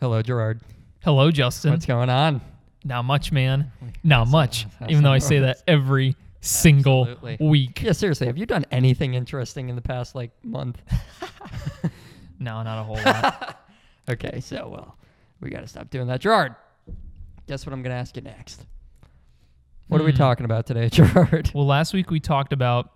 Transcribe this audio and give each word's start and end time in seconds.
Hello, 0.00 0.20
Gerard. 0.22 0.60
Hello, 1.04 1.30
Justin. 1.30 1.70
What's 1.72 1.86
going 1.86 2.10
on? 2.10 2.40
Not 2.84 3.04
much, 3.04 3.32
man. 3.32 3.72
Not 4.04 4.28
much. 4.28 4.66
Even 4.88 5.02
though 5.02 5.12
I 5.12 5.18
say 5.18 5.40
that 5.40 5.62
every 5.66 6.14
single 6.40 7.08
Absolutely. 7.08 7.46
week. 7.48 7.82
Yeah, 7.82 7.92
seriously, 7.92 8.26
have 8.26 8.38
you 8.38 8.46
done 8.46 8.64
anything 8.70 9.14
interesting 9.14 9.68
in 9.68 9.76
the 9.76 9.82
past 9.82 10.14
like 10.14 10.30
month? 10.44 10.80
No, 12.38 12.62
not 12.62 12.78
a 12.78 12.82
whole 12.82 12.96
lot. 13.02 13.66
okay, 14.10 14.40
so 14.40 14.68
well, 14.68 14.98
we 15.40 15.48
got 15.48 15.60
to 15.62 15.66
stop 15.66 15.88
doing 15.88 16.06
that. 16.08 16.20
Gerard, 16.20 16.54
guess 17.46 17.64
what 17.64 17.72
I'm 17.72 17.80
going 17.80 17.92
to 17.92 17.96
ask 17.96 18.14
you 18.14 18.20
next? 18.20 18.66
What 19.88 20.02
are 20.02 20.04
we 20.04 20.10
Hmm. 20.10 20.18
talking 20.18 20.44
about 20.44 20.66
today, 20.66 20.88
Gerard? 20.92 21.50
well, 21.54 21.64
last 21.64 21.94
week 21.94 22.10
we 22.10 22.20
talked 22.20 22.52
about 22.52 22.90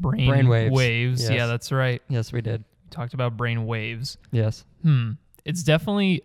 brain, 0.00 0.28
Brain 0.28 0.48
waves. 0.48 1.22
Yeah, 1.22 1.34
Yes. 1.36 1.48
that's 1.48 1.70
right. 1.70 2.02
yes, 2.08 2.32
we 2.32 2.40
did. 2.40 2.64
We 2.82 2.90
talked 2.90 3.14
about 3.14 3.36
brain 3.36 3.64
waves. 3.64 4.18
Yes. 4.32 4.64
Hmm. 4.82 5.12
It's 5.44 5.62
definitely 5.62 6.22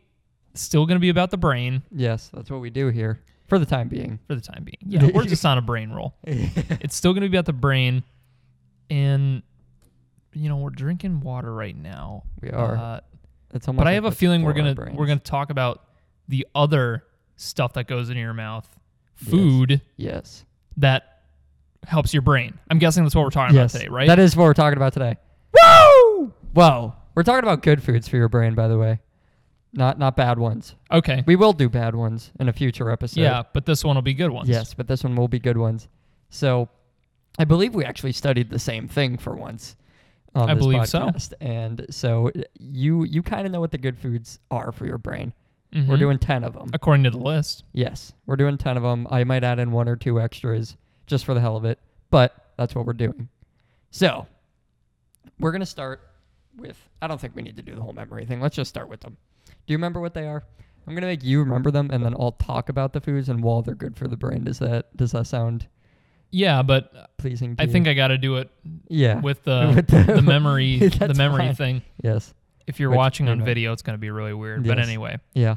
still 0.54 0.86
going 0.86 0.96
to 0.96 1.02
be 1.02 1.10
about 1.10 1.30
the 1.32 1.38
brain 1.38 1.84
Yes, 1.92 2.30
that's 2.34 2.50
what 2.50 2.60
we 2.62 2.70
do 2.70 2.88
here 2.90 3.20
for 3.48 3.60
the 3.60 3.66
time 3.66 3.88
being. 3.88 4.20
for 4.28 4.36
the 4.36 4.42
time 4.42 4.64
being. 4.64 4.78
Yeah, 4.86 5.10
we're 5.14 5.24
just 5.26 5.46
on 5.46 5.58
a 5.58 5.62
brain 5.62 5.92
roll. 5.92 6.16
It's 6.26 6.96
still 6.96 7.14
going 7.14 7.24
to 7.24 7.30
be 7.30 7.36
about 7.38 7.46
the 7.46 7.54
brain. 7.54 8.04
And, 8.90 9.44
you 10.34 10.50
know, 10.50 10.58
we're 10.58 10.70
drinking 10.72 11.22
water 11.22 11.54
right 11.54 11.76
now. 11.76 12.24
we 12.42 12.50
are. 12.52 12.76
Uh, 12.78 13.00
it's 13.54 13.68
almost 13.68 13.80
but 13.84 13.88
I 13.88 13.92
like 13.92 14.04
have 14.04 14.06
a 14.06 14.12
feeling 14.16 14.44
we're 14.44 14.50
our 14.50 14.56
gonna 14.56 14.76
brains. 14.76 14.98
we're 14.98 15.08
gonna 15.08 15.20
talk 15.20 15.50
about 15.50 15.84
the 16.28 16.46
other 16.54 17.04
stuff 17.36 17.74
that 17.74 17.88
goes 17.88 18.10
into 18.10 18.22
your 18.22 18.34
mouth, 18.34 18.68
Yes. 19.20 19.30
food 19.32 19.82
Yes. 19.98 20.46
that 20.78 21.22
helps 21.86 22.14
your 22.14 22.22
brain. 22.22 22.58
I'm 22.70 22.78
guessing 22.80 23.04
that's 23.04 23.16
what 23.16 23.24
we're 23.24 23.32
talking 23.32 23.56
yes. 23.56 23.74
about 23.74 23.80
today, 23.82 23.90
right? 23.90 24.08
That 24.08 24.20
is 24.20 24.36
what 24.36 24.44
we're 24.44 24.54
talking 24.54 24.78
about 24.78 24.94
today. 24.94 25.18
Woo! 25.54 26.32
Whoa. 26.54 26.94
We're 27.16 27.24
talking 27.24 27.44
about 27.44 27.64
good 27.64 27.82
foods 27.82 28.08
for 28.08 28.18
your 28.18 28.30
brain, 28.30 28.54
by 28.54 28.68
the 28.68 28.78
way. 28.78 29.00
Not 29.74 30.00
not 30.00 30.16
bad 30.16 30.40
ones. 30.40 30.76
Okay. 30.92 31.24
We 31.28 31.36
will 31.36 31.54
do 31.54 31.70
bad 31.70 31.96
ones 31.96 32.32
in 32.40 32.50
a 32.50 32.54
future 32.54 32.90
episode. 32.90 33.22
yeah, 33.22 33.44
but 33.54 33.66
this 33.66 33.84
one 33.84 33.96
will 33.96 34.02
be 34.02 34.14
good 34.16 34.32
ones. 34.32 34.50
Yes, 34.50 34.74
but 34.74 34.88
this 34.88 35.04
one 35.04 35.16
will 35.16 35.28
be 35.28 35.40
good 35.40 35.58
ones. 35.58 35.88
So, 36.32 36.70
I 37.38 37.46
believe 37.46 37.76
we 37.76 37.86
actually 37.86 38.12
studied 38.14 38.50
the 38.50 38.60
same 38.60 38.88
thing 38.88 39.18
for 39.18 39.36
once. 39.36 39.76
On 40.36 40.50
I 40.50 40.54
this 40.54 40.64
believe 40.64 40.88
so. 40.88 41.12
And 41.42 41.86
so 41.90 42.32
you 42.60 43.04
you 43.04 43.22
kind 43.24 43.46
of 43.46 43.52
know 43.52 43.60
what 43.60 43.72
the 43.72 43.78
good 43.78 43.98
foods 43.98 44.40
are 44.52 44.72
for 44.72 44.86
your 44.86 44.98
brain. 44.98 45.34
We're 45.72 45.82
Mhm. 45.98 46.00
doing 46.00 46.20
ten 46.20 46.44
of 46.44 46.54
them. 46.54 46.70
according 46.74 47.04
to 47.04 47.12
the 47.12 47.20
list. 47.20 47.64
Yes, 47.74 48.14
we're 48.26 48.36
doing 48.38 48.58
ten 48.58 48.76
of 48.76 48.82
them. 48.84 49.06
I 49.12 49.24
might 49.24 49.44
add 49.44 49.60
in 49.60 49.72
one 49.72 49.88
or 49.88 49.96
two 49.96 50.20
extras 50.20 50.78
just 51.06 51.26
for 51.26 51.34
the 51.36 51.42
hell 51.42 51.56
of 51.58 51.64
it, 51.66 51.78
but 52.10 52.54
that's 52.58 52.74
what 52.74 52.86
we're 52.88 52.94
doing. 52.94 53.30
So, 53.92 54.26
we're 55.40 55.52
gonna 55.52 55.66
start 55.68 56.02
with. 56.58 56.78
I 57.02 57.08
don't 57.08 57.20
think 57.20 57.36
we 57.36 57.42
need 57.42 57.56
to 57.58 57.64
do 57.64 57.76
the 57.76 57.82
whole 57.82 57.94
memory 57.94 58.26
thing. 58.26 58.42
Let's 58.42 58.56
just 58.56 58.70
start 58.70 58.90
with 58.90 59.02
them. 59.02 59.18
Do 59.46 59.74
you 59.74 59.78
remember 59.78 60.00
what 60.00 60.14
they 60.14 60.28
are? 60.28 60.44
I'm 60.88 60.96
gonna 60.96 61.08
make 61.08 61.24
you 61.24 61.40
remember 61.40 61.70
them, 61.72 61.90
and 61.92 62.04
then 62.04 62.16
I'll 62.20 62.32
talk 62.32 62.70
about 62.70 62.94
the 62.94 63.02
foods 63.02 63.30
and 63.30 63.44
while 63.44 63.62
they're 63.62 63.76
good 63.76 63.96
for 63.96 64.08
the 64.08 64.18
brain. 64.18 64.44
Does 64.44 64.60
that 64.60 64.96
does 64.98 65.12
that 65.12 65.28
sound 65.28 65.68
Yeah, 66.32 66.64
but 66.64 67.12
pleasing? 67.18 67.56
To 67.56 67.62
I 67.62 67.66
you? 67.66 67.72
think 67.72 67.88
I 67.88 67.94
got 67.94 68.08
to 68.08 68.18
do 68.18 68.38
it 68.38 68.50
yeah. 68.88 69.20
with 69.20 69.44
the 69.44 69.74
With 69.76 69.88
the- 69.88 70.14
the 70.16 70.22
memory 70.22 70.78
the 70.88 71.14
memory 71.14 71.48
fine. 71.48 71.56
thing. 71.56 71.82
yes. 72.02 72.34
If 72.68 72.80
you're 72.80 72.90
Which, 72.92 72.98
watching 72.98 73.28
on 73.30 73.44
video, 73.44 73.74
it's 73.74 73.82
going 73.82 73.96
to 73.96 74.00
be 74.00 74.12
really 74.12 74.34
weird. 74.34 74.64
But 74.68 74.78
anyway, 74.78 75.18
Yeah. 75.34 75.56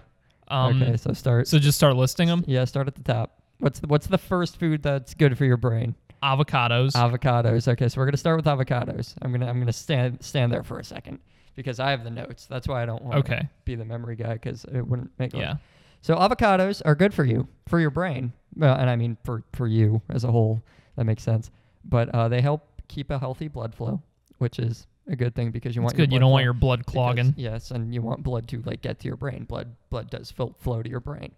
um, 0.49 0.83
okay. 0.83 0.97
So 0.97 1.13
start. 1.13 1.47
so 1.47 1.59
just 1.59 1.77
start 1.77 1.95
listing 1.95 2.27
them. 2.27 2.43
yeah. 2.47 2.65
Start 2.65 2.87
at 2.89 2.95
the 2.95 3.03
top. 3.03 3.39
What's 3.59 3.81
the, 3.81 3.87
what's 3.87 4.07
the 4.07 4.17
first 4.19 4.59
food 4.59 4.83
that's 4.83 5.13
good 5.13 5.37
for 5.37 5.45
your 5.45 5.59
brain? 5.59 5.95
Avocados. 6.23 6.93
Avocados. 6.93 7.69
Okay, 7.69 7.89
so 7.89 8.01
we're 8.01 8.07
gonna 8.07 8.17
start 8.17 8.37
with 8.37 8.47
avocados. 8.47 9.15
I'm 9.23 9.33
gonna 9.33 9.47
I'm 9.49 9.59
gonna 9.59 9.73
stand 9.73 10.23
stand 10.23 10.53
there 10.53 10.63
for 10.63 10.79
a 10.79 10.85
second 10.85 11.19
because 11.57 11.81
I 11.81 11.91
have 11.91 12.05
the 12.05 12.11
notes. 12.11 12.47
That's 12.47 12.69
why 12.69 12.83
I 12.83 12.87
don't 12.87 13.03
want 13.03 13.27
to 13.27 13.33
okay. 13.35 13.49
be 13.65 13.75
the 13.75 13.85
memory 13.85 14.17
guy 14.17 14.35
because 14.35 14.65
it 14.67 14.87
wouldn't 14.87 15.11
make. 15.19 15.35
Yeah. 15.35 15.57
So 16.01 16.17
avocados 16.17 16.83
are 16.85 16.95
good 16.95 17.13
for 17.15 17.25
you 17.25 17.47
for 17.69 17.79
your 17.81 17.91
brain, 17.91 18.33
well, 18.57 18.75
and 18.77 18.89
I 18.91 18.97
mean 18.97 19.17
for 19.25 19.43
for 19.53 19.67
you 19.67 20.01
as 20.09 20.25
a 20.25 20.31
whole. 20.31 20.63
That 20.97 21.05
makes 21.05 21.23
sense. 21.23 21.51
But 21.85 22.09
uh, 22.15 22.29
they 22.29 22.41
help 22.41 22.69
keep 22.89 23.11
a 23.11 23.19
healthy 23.19 23.49
blood 23.49 23.75
flow, 23.75 24.01
which 24.39 24.59
is 24.59 24.87
a 25.09 25.17
good 25.17 25.35
thing 25.35 25.51
because 25.51 25.75
you 25.75 25.83
It's 25.83 25.87
want 25.93 25.99
your 25.99 26.07
good. 26.07 26.13
You 26.13 26.19
don't 26.21 26.31
want 26.31 26.45
your 26.45 26.53
blood 26.53 26.81
because- 26.81 26.93
clogging. 26.93 27.35
yes, 27.37 27.71
and 27.73 27.93
you 27.95 28.03
want 28.03 28.23
blood 28.23 28.47
to 28.49 28.63
like 28.63 28.83
get 28.83 29.01
to 29.01 29.09
your 29.09 29.17
brain. 29.17 29.45
Blood 29.45 29.75
blood 29.91 30.11
does 30.11 30.31
fil- 30.31 30.55
flow 30.61 30.83
to 30.83 30.89
your 30.89 31.01
brain. 31.01 31.33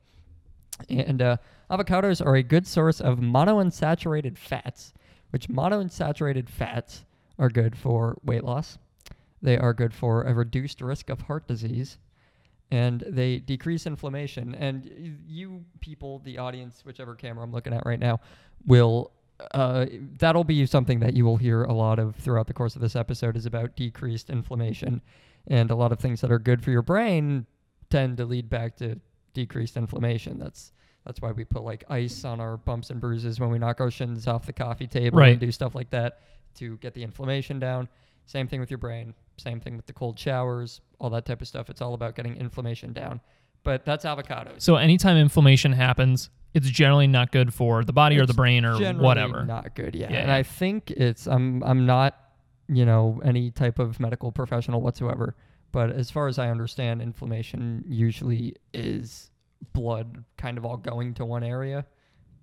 And 0.89 1.23
uh, 1.23 1.37
avocados 1.71 2.25
are 2.25 2.37
a 2.37 2.43
good 2.43 2.67
source 2.67 3.01
of 3.01 3.19
monounsaturated 3.19 4.37
fats, 4.37 4.93
which 5.31 5.49
monounsaturated 5.49 6.49
fats 6.49 7.05
are 7.39 7.49
good 7.49 7.77
for 7.77 8.19
weight 8.25 8.45
loss. 8.45 8.79
They 9.43 9.59
are 9.59 9.75
good 9.75 9.93
for 9.93 10.23
a 10.23 10.33
reduced 10.33 10.81
risk 10.81 11.11
of 11.11 11.23
heart 11.23 11.47
disease, 11.47 11.99
and 12.71 13.05
they 13.07 13.39
decrease 13.39 13.87
inflammation. 13.87 14.55
And 14.55 15.19
you 15.27 15.65
people, 15.81 16.21
the 16.25 16.39
audience, 16.39 16.83
whichever 16.85 17.15
camera 17.15 17.45
I'm 17.45 17.53
looking 17.53 17.75
at 17.75 17.85
right 17.85 18.01
now, 18.01 18.21
will 18.67 19.12
uh, 19.53 19.87
that'll 20.19 20.45
be 20.45 20.65
something 20.65 21.01
that 21.01 21.15
you 21.15 21.25
will 21.25 21.37
hear 21.37 21.65
a 21.65 21.73
lot 21.73 21.99
of 21.99 22.15
throughout 22.17 22.47
the 22.47 22.55
course 22.55 22.77
of 22.77 22.81
this 22.81 22.97
episode 22.97 23.37
is 23.37 23.47
about 23.47 23.77
decreased 23.77 24.31
inflammation, 24.31 25.03
and 25.47 25.71
a 25.71 25.75
lot 25.75 25.93
of 25.93 25.99
things 25.99 26.21
that 26.21 26.33
are 26.33 26.39
good 26.39 26.62
for 26.62 26.71
your 26.71 26.83
brain 26.83 27.47
tend 27.91 28.17
to 28.17 28.25
lead 28.25 28.49
back 28.49 28.77
to 28.77 28.99
decreased 29.34 29.77
inflammation. 29.77 30.39
That's 30.39 30.72
that's 31.05 31.21
why 31.21 31.33
we 31.33 31.45
put 31.45 31.62
like 31.62 31.84
ice 31.91 32.25
on 32.25 32.41
our 32.41 32.56
bumps 32.56 32.89
and 32.89 32.99
bruises 33.00 33.39
when 33.39 33.50
we 33.50 33.59
knock 33.59 33.81
our 33.81 33.91
shins 33.91 34.27
off 34.27 34.47
the 34.47 34.55
coffee 34.55 34.87
table 34.87 35.19
Right. 35.19 35.33
and 35.33 35.41
do 35.41 35.53
stuff 35.53 35.75
like 35.75 35.91
that 35.91 36.21
to 36.56 36.78
get 36.78 36.95
the 36.95 37.03
inflammation 37.03 37.59
down. 37.59 37.89
Same 38.25 38.49
thing 38.49 38.59
with 38.61 38.71
your 38.71 38.78
brain. 38.78 39.12
Same 39.37 39.61
thing 39.61 39.77
with 39.77 39.84
the 39.84 39.93
cold 39.93 40.19
showers, 40.19 40.81
all 40.99 41.11
that 41.11 41.27
type 41.27 41.43
of 41.43 41.49
stuff. 41.49 41.69
It's 41.69 41.83
all 41.83 41.93
about 41.93 42.15
getting 42.15 42.37
inflammation 42.39 42.94
down. 42.94 43.21
But 43.65 43.84
that's 43.84 44.05
avocados. 44.06 44.62
So 44.62 44.77
anytime 44.77 45.17
inflammation 45.19 45.73
happens, 45.73 46.31
it's 46.55 46.69
generally 46.71 47.06
not 47.06 47.33
good 47.33 47.53
for 47.53 47.84
the 47.84 47.93
body 47.93 48.19
or 48.19 48.25
the 48.27 48.33
brain 48.34 48.65
or 48.65 48.78
Generally 48.78 49.05
whatever. 49.05 49.44
Not 49.44 49.75
good, 49.75 49.94
yeah. 49.94 50.11
Yeah, 50.11 50.19
And. 50.21 50.31
I 50.31 50.43
think 50.43 50.91
it's 50.91 51.27
I'm 51.27 51.62
I'm 51.65 51.84
not, 51.84 52.19
you 52.69 52.87
know, 52.87 53.21
any 53.25 53.50
type 53.50 53.78
of 53.78 54.00
medical 54.00 54.33
professional 54.33 54.81
whatsoever. 54.81 55.34
But 55.75 55.91
as 55.91 56.09
far 56.09 56.29
as 56.29 56.39
I 56.39 56.51
understand, 56.51 57.03
inflammation 57.03 57.83
usually 57.89 58.55
is 58.73 59.33
blood 59.73 60.23
kind 60.37 60.57
of 60.57 60.65
all 60.65 60.77
going 60.77 61.15
to 61.15 61.25
one 61.25 61.43
area 61.43 61.85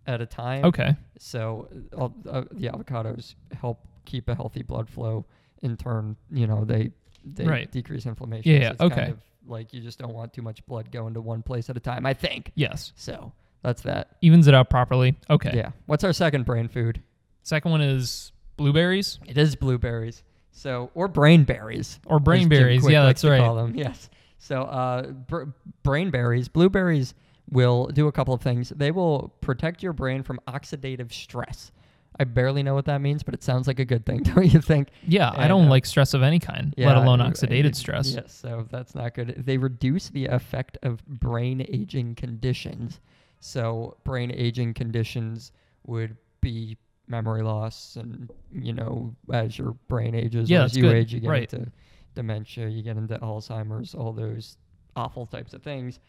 at 0.05 0.19
a 0.19 0.25
time. 0.25 0.65
Okay. 0.65 0.97
So 1.17 1.69
uh, 1.93 1.95
all, 1.95 2.13
uh, 2.29 2.43
the 2.51 2.67
avocados 2.67 3.35
help 3.57 3.87
keep 4.03 4.27
a 4.27 4.35
healthy 4.35 4.63
blood 4.63 4.89
flow. 4.89 5.25
In 5.61 5.77
turn, 5.77 6.17
you 6.29 6.45
know, 6.45 6.65
they 6.65 6.91
they 7.23 7.45
Right. 7.45 7.71
decrease 7.71 8.05
inflammation. 8.05 8.51
Yeah, 8.51 8.69
So 8.69 8.71
it's 8.73 8.81
okay. 8.81 8.95
Kind 8.95 9.11
of 9.13 9.19
like 9.47 9.73
you 9.73 9.79
just 9.79 9.97
don't 9.97 10.13
want 10.13 10.33
too 10.33 10.41
much 10.41 10.65
blood 10.65 10.91
going 10.91 11.13
to 11.13 11.21
one 11.21 11.41
place 11.41 11.69
at 11.69 11.77
a 11.77 11.79
time. 11.79 12.05
I 12.05 12.13
think. 12.13 12.51
Yes. 12.55 12.91
So 12.97 13.31
that's 13.61 13.83
that. 13.83 14.17
Evens 14.21 14.47
it 14.47 14.53
out 14.53 14.69
properly. 14.69 15.15
Okay. 15.29 15.51
Yeah. 15.55 15.71
What's 15.85 16.03
our 16.03 16.11
second 16.11 16.43
brain 16.45 16.67
food? 16.67 17.01
Second 17.43 17.71
one 17.71 17.81
is 17.81 18.33
blueberries 18.57 19.19
It 19.25 19.37
is 19.37 19.55
blueberries. 19.55 20.21
So 20.51 20.91
or 20.93 21.07
brain 21.07 21.43
berries. 21.43 21.99
or 22.05 22.19
brain 22.19 22.47
berries. 22.49 22.87
Yeah, 22.87 23.03
that's 23.03 23.23
right. 23.23 23.39
Call 23.39 23.55
them. 23.55 23.73
Yes. 23.75 24.09
So 24.37 24.63
uh, 24.63 25.03
br- 25.11 25.43
brain 25.83 26.09
berries, 26.09 26.47
blueberries 26.47 27.13
will 27.51 27.87
do 27.87 28.07
a 28.07 28.11
couple 28.11 28.33
of 28.33 28.41
things. 28.41 28.69
They 28.69 28.91
will 28.91 29.33
protect 29.41 29.83
your 29.83 29.93
brain 29.93 30.23
from 30.23 30.39
oxidative 30.47 31.11
stress. 31.13 31.71
I 32.19 32.23
barely 32.23 32.61
know 32.61 32.73
what 32.73 32.85
that 32.85 33.01
means, 33.01 33.23
but 33.23 33.33
it 33.33 33.43
sounds 33.43 33.67
like 33.67 33.79
a 33.79 33.85
good 33.85 34.05
thing, 34.05 34.23
don't 34.23 34.51
you 34.51 34.61
think? 34.61 34.89
Yeah, 35.07 35.31
I 35.33 35.47
don't 35.47 35.67
uh, 35.67 35.69
like 35.69 35.85
stress 35.85 36.13
of 36.13 36.23
any 36.23 36.39
kind, 36.39 36.73
let 36.77 36.97
alone 36.97 37.19
oxidated 37.19 37.75
stress. 37.75 38.13
Yes, 38.13 38.33
so 38.33 38.67
that's 38.69 38.95
not 38.95 39.13
good. 39.13 39.35
They 39.45 39.57
reduce 39.57 40.09
the 40.09 40.25
effect 40.25 40.77
of 40.83 41.05
brain 41.05 41.65
aging 41.69 42.15
conditions. 42.15 42.99
So 43.39 43.97
brain 44.03 44.31
aging 44.31 44.73
conditions 44.73 45.51
would 45.85 46.17
be 46.41 46.77
memory 47.11 47.43
loss, 47.43 47.97
and 47.97 48.29
you 48.51 48.73
know, 48.73 49.13
as 49.31 49.57
your 49.59 49.73
brain 49.87 50.15
ages, 50.15 50.49
Yeah, 50.49 50.63
as 50.63 50.75
you 50.75 50.83
good. 50.83 50.95
age, 50.95 51.13
you 51.13 51.19
get 51.19 51.29
Right. 51.29 51.53
into 51.53 51.71
dementia, 52.15 52.67
you 52.67 52.81
get 52.81 52.97
into 52.97 53.17
Alzheimer's, 53.19 53.93
all 53.93 54.13
those 54.13 54.57
awful 54.95 55.25
types 55.25 55.53
of 55.53 55.61
things. 55.61 55.99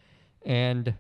And 0.47 0.95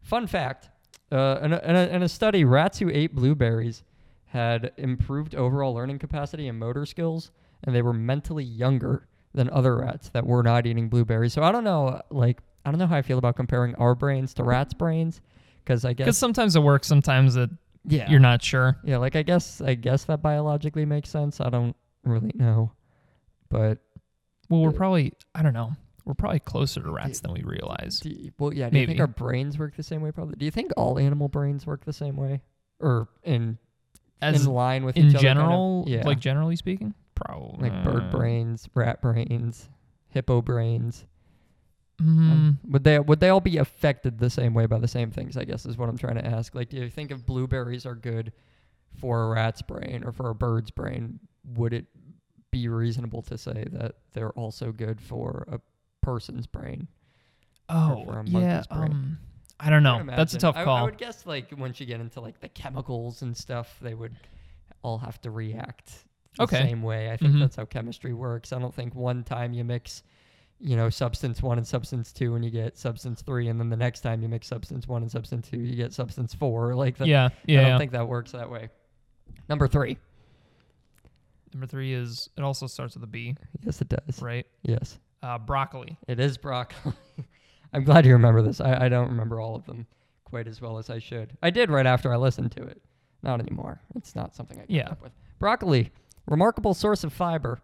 fun 0.00 0.26
fact: 0.26 0.70
uh, 1.12 1.38
in, 1.42 1.52
a, 1.52 1.58
in, 1.58 1.76
a, 1.76 1.86
in 1.96 2.02
a 2.02 2.08
study, 2.08 2.44
rats 2.44 2.78
who 2.78 2.88
ate 2.88 3.14
blueberries 3.14 3.82
had 4.26 4.72
improved 4.76 5.34
overall 5.34 5.74
learning 5.74 5.98
capacity 5.98 6.48
and 6.48 6.58
motor 6.58 6.86
skills, 6.86 7.30
and 7.64 7.74
they 7.74 7.82
were 7.82 7.92
mentally 7.94 8.44
younger 8.44 9.06
than 9.34 9.50
other 9.50 9.76
rats 9.76 10.08
that 10.10 10.26
were 10.26 10.42
not 10.42 10.66
eating 10.66 10.88
blueberries. 10.88 11.32
So 11.32 11.42
I 11.42 11.52
don't 11.52 11.64
know, 11.64 12.00
like 12.10 12.40
I 12.64 12.70
don't 12.70 12.78
know 12.78 12.86
how 12.86 12.96
I 12.96 13.02
feel 13.02 13.18
about 13.18 13.36
comparing 13.36 13.74
our 13.76 13.94
brains 13.94 14.34
to 14.34 14.42
rats' 14.42 14.74
brains, 14.74 15.20
because 15.64 15.84
I 15.84 15.92
guess 15.92 16.06
Because 16.06 16.18
sometimes 16.18 16.56
it 16.56 16.62
works, 16.62 16.86
sometimes 16.88 17.36
it 17.36 17.50
yeah, 17.88 18.10
you're 18.10 18.20
not 18.20 18.42
sure. 18.42 18.78
yeah, 18.84 18.96
like 18.98 19.16
I 19.16 19.22
guess 19.22 19.60
I 19.60 19.74
guess 19.74 20.04
that 20.04 20.22
biologically 20.22 20.84
makes 20.84 21.08
sense. 21.10 21.40
I 21.40 21.50
don't 21.50 21.74
really 22.04 22.32
know, 22.34 22.72
but 23.48 23.78
Well, 24.48 24.60
we're 24.62 24.68
Uh, 24.70 24.72
probably 24.72 25.12
I 25.34 25.42
don't 25.42 25.52
know. 25.54 25.72
We're 26.04 26.14
probably 26.14 26.40
closer 26.40 26.80
to 26.80 26.90
rats 26.90 27.20
than 27.20 27.32
we 27.34 27.42
realize 27.42 28.00
do 28.00 28.30
well, 28.38 28.54
yeah. 28.54 28.70
Do 28.70 28.78
you 28.78 28.86
think 28.86 28.96
Maybe. 28.96 29.00
our 29.00 29.06
brains 29.06 29.58
work 29.58 29.76
the 29.76 29.82
same 29.82 30.00
way? 30.00 30.10
Probably. 30.10 30.36
Do 30.36 30.44
you 30.46 30.50
think 30.50 30.72
all 30.76 30.98
animal 30.98 31.28
brains 31.28 31.66
work 31.66 31.84
the 31.84 31.92
same 31.92 32.16
way, 32.16 32.40
or 32.80 33.08
in 33.24 33.58
As 34.22 34.46
in 34.46 34.52
line 34.52 34.84
with 34.84 34.96
in 34.96 35.08
each 35.08 35.14
other 35.16 35.26
kind 35.26 35.38
of? 35.38 35.44
general, 35.44 35.84
yeah, 35.86 36.06
like 36.06 36.18
generally 36.18 36.56
speaking, 36.56 36.94
probably 37.14 37.68
like 37.68 37.84
bird 37.84 38.10
brains, 38.10 38.68
rat 38.74 39.02
brains, 39.02 39.68
hippo 40.08 40.40
brains. 40.40 41.04
Mm, 42.00 42.58
Would 42.70 42.84
they 42.84 42.98
would 43.00 43.18
they 43.20 43.28
all 43.28 43.40
be 43.40 43.56
affected 43.56 44.18
the 44.18 44.30
same 44.30 44.54
way 44.54 44.66
by 44.66 44.78
the 44.78 44.86
same 44.88 45.10
things? 45.10 45.36
I 45.36 45.44
guess 45.44 45.66
is 45.66 45.76
what 45.76 45.88
I'm 45.88 45.98
trying 45.98 46.14
to 46.14 46.24
ask. 46.24 46.54
Like, 46.54 46.68
do 46.68 46.76
you 46.76 46.88
think 46.90 47.10
if 47.10 47.26
blueberries 47.26 47.84
are 47.86 47.96
good 47.96 48.32
for 49.00 49.24
a 49.24 49.28
rat's 49.30 49.62
brain 49.62 50.04
or 50.04 50.12
for 50.12 50.30
a 50.30 50.34
bird's 50.34 50.70
brain, 50.70 51.18
would 51.54 51.72
it 51.72 51.86
be 52.52 52.68
reasonable 52.68 53.22
to 53.22 53.36
say 53.36 53.64
that 53.72 53.96
they're 54.12 54.30
also 54.30 54.70
good 54.72 55.00
for 55.00 55.44
a 55.50 55.60
person's 56.00 56.46
brain? 56.46 56.86
oh, 57.68 58.04
for 58.04 58.20
a 58.20 58.24
yeah. 58.24 58.62
Um, 58.70 59.18
I 59.60 59.68
don't 59.68 59.82
know. 59.82 59.96
I'd 59.96 60.06
That's 60.16 60.34
a 60.34 60.38
tough 60.38 60.56
I- 60.56 60.62
I, 60.62 60.82
would 60.82 60.98
guess 60.98 61.26
like 61.26 61.52
once 61.58 61.80
you 61.80 61.86
get 61.86 62.00
into 62.00 62.20
like 62.20 62.38
the 62.40 62.48
chemicals 62.48 63.22
and 63.22 63.36
stuff, 63.36 63.76
they 63.82 63.94
would 63.94 64.14
all 64.82 64.98
have 64.98 65.20
to 65.22 65.30
react 65.32 66.04
the 66.36 66.44
Okay. 66.44 66.62
same 66.68 66.80
way. 66.82 67.10
I 67.10 67.16
think 67.16 67.34
Mhm. 67.34 67.40
that's 67.40 67.56
how 67.56 67.64
chemistry 67.64 68.14
works. 68.14 68.52
I 68.52 68.60
don't 68.60 68.72
think 68.72 68.94
one 68.94 69.24
time 69.24 69.52
you 69.52 69.64
mix, 69.64 70.04
you 70.60 70.76
know, 70.76 70.90
substance 70.90 71.42
one 71.42 71.58
and 71.58 71.66
substance 71.66 72.12
two, 72.12 72.34
and 72.34 72.44
you 72.44 72.50
get 72.50 72.76
substance 72.76 73.22
three, 73.22 73.48
and 73.48 73.60
then 73.60 73.68
the 73.68 73.76
next 73.76 74.00
time 74.00 74.22
you 74.22 74.28
mix 74.28 74.46
substance 74.48 74.88
one 74.88 75.02
and 75.02 75.10
substance 75.10 75.48
two, 75.48 75.58
you 75.60 75.76
get 75.76 75.92
substance 75.92 76.34
four. 76.34 76.74
Like 76.76 76.96
that. 76.98 77.06
yeah, 77.08 77.28
yeah. 77.46 77.60
I 77.60 77.62
don't 77.62 77.70
yeah. 77.72 77.78
think 77.78 77.92
that 77.92 78.08
works 78.08 78.32
that 78.32 78.50
way. 78.50 78.68
Number 79.48 79.68
three. 79.68 79.98
Number 81.54 81.66
three 81.66 81.94
is 81.94 82.28
it 82.36 82.42
also 82.42 82.66
starts 82.66 82.94
with 82.94 83.04
a 83.04 83.06
B, 83.06 83.34
Yes, 83.64 83.80
it 83.80 83.88
does. 83.88 84.20
right? 84.20 84.46
Yes, 84.62 84.98
Uh, 85.22 85.38
broccoli. 85.38 85.96
it 86.06 86.20
is 86.20 86.36
broccoli. 86.36 86.92
I'm 87.72 87.84
glad 87.84 88.04
you 88.06 88.12
remember 88.12 88.42
this. 88.42 88.60
I, 88.60 88.84
I 88.84 88.88
don't 88.88 89.08
remember 89.08 89.40
all 89.40 89.54
of 89.56 89.64
them 89.66 89.86
quite 90.24 90.46
as 90.46 90.60
well 90.60 90.76
as 90.78 90.90
I 90.90 90.98
should. 90.98 91.36
I 91.42 91.50
did 91.50 91.70
right 91.70 91.86
after 91.86 92.12
I 92.12 92.16
listened 92.16 92.52
to 92.52 92.62
it. 92.64 92.82
Not 93.22 93.40
anymore. 93.40 93.80
It's 93.94 94.14
not 94.14 94.34
something 94.34 94.58
I 94.58 94.60
kept 94.62 94.70
Yeah. 94.70 94.88
up 94.90 95.02
with. 95.02 95.12
Broccoli, 95.38 95.90
remarkable 96.26 96.74
source 96.74 97.02
of 97.04 97.12
fiber. 97.12 97.60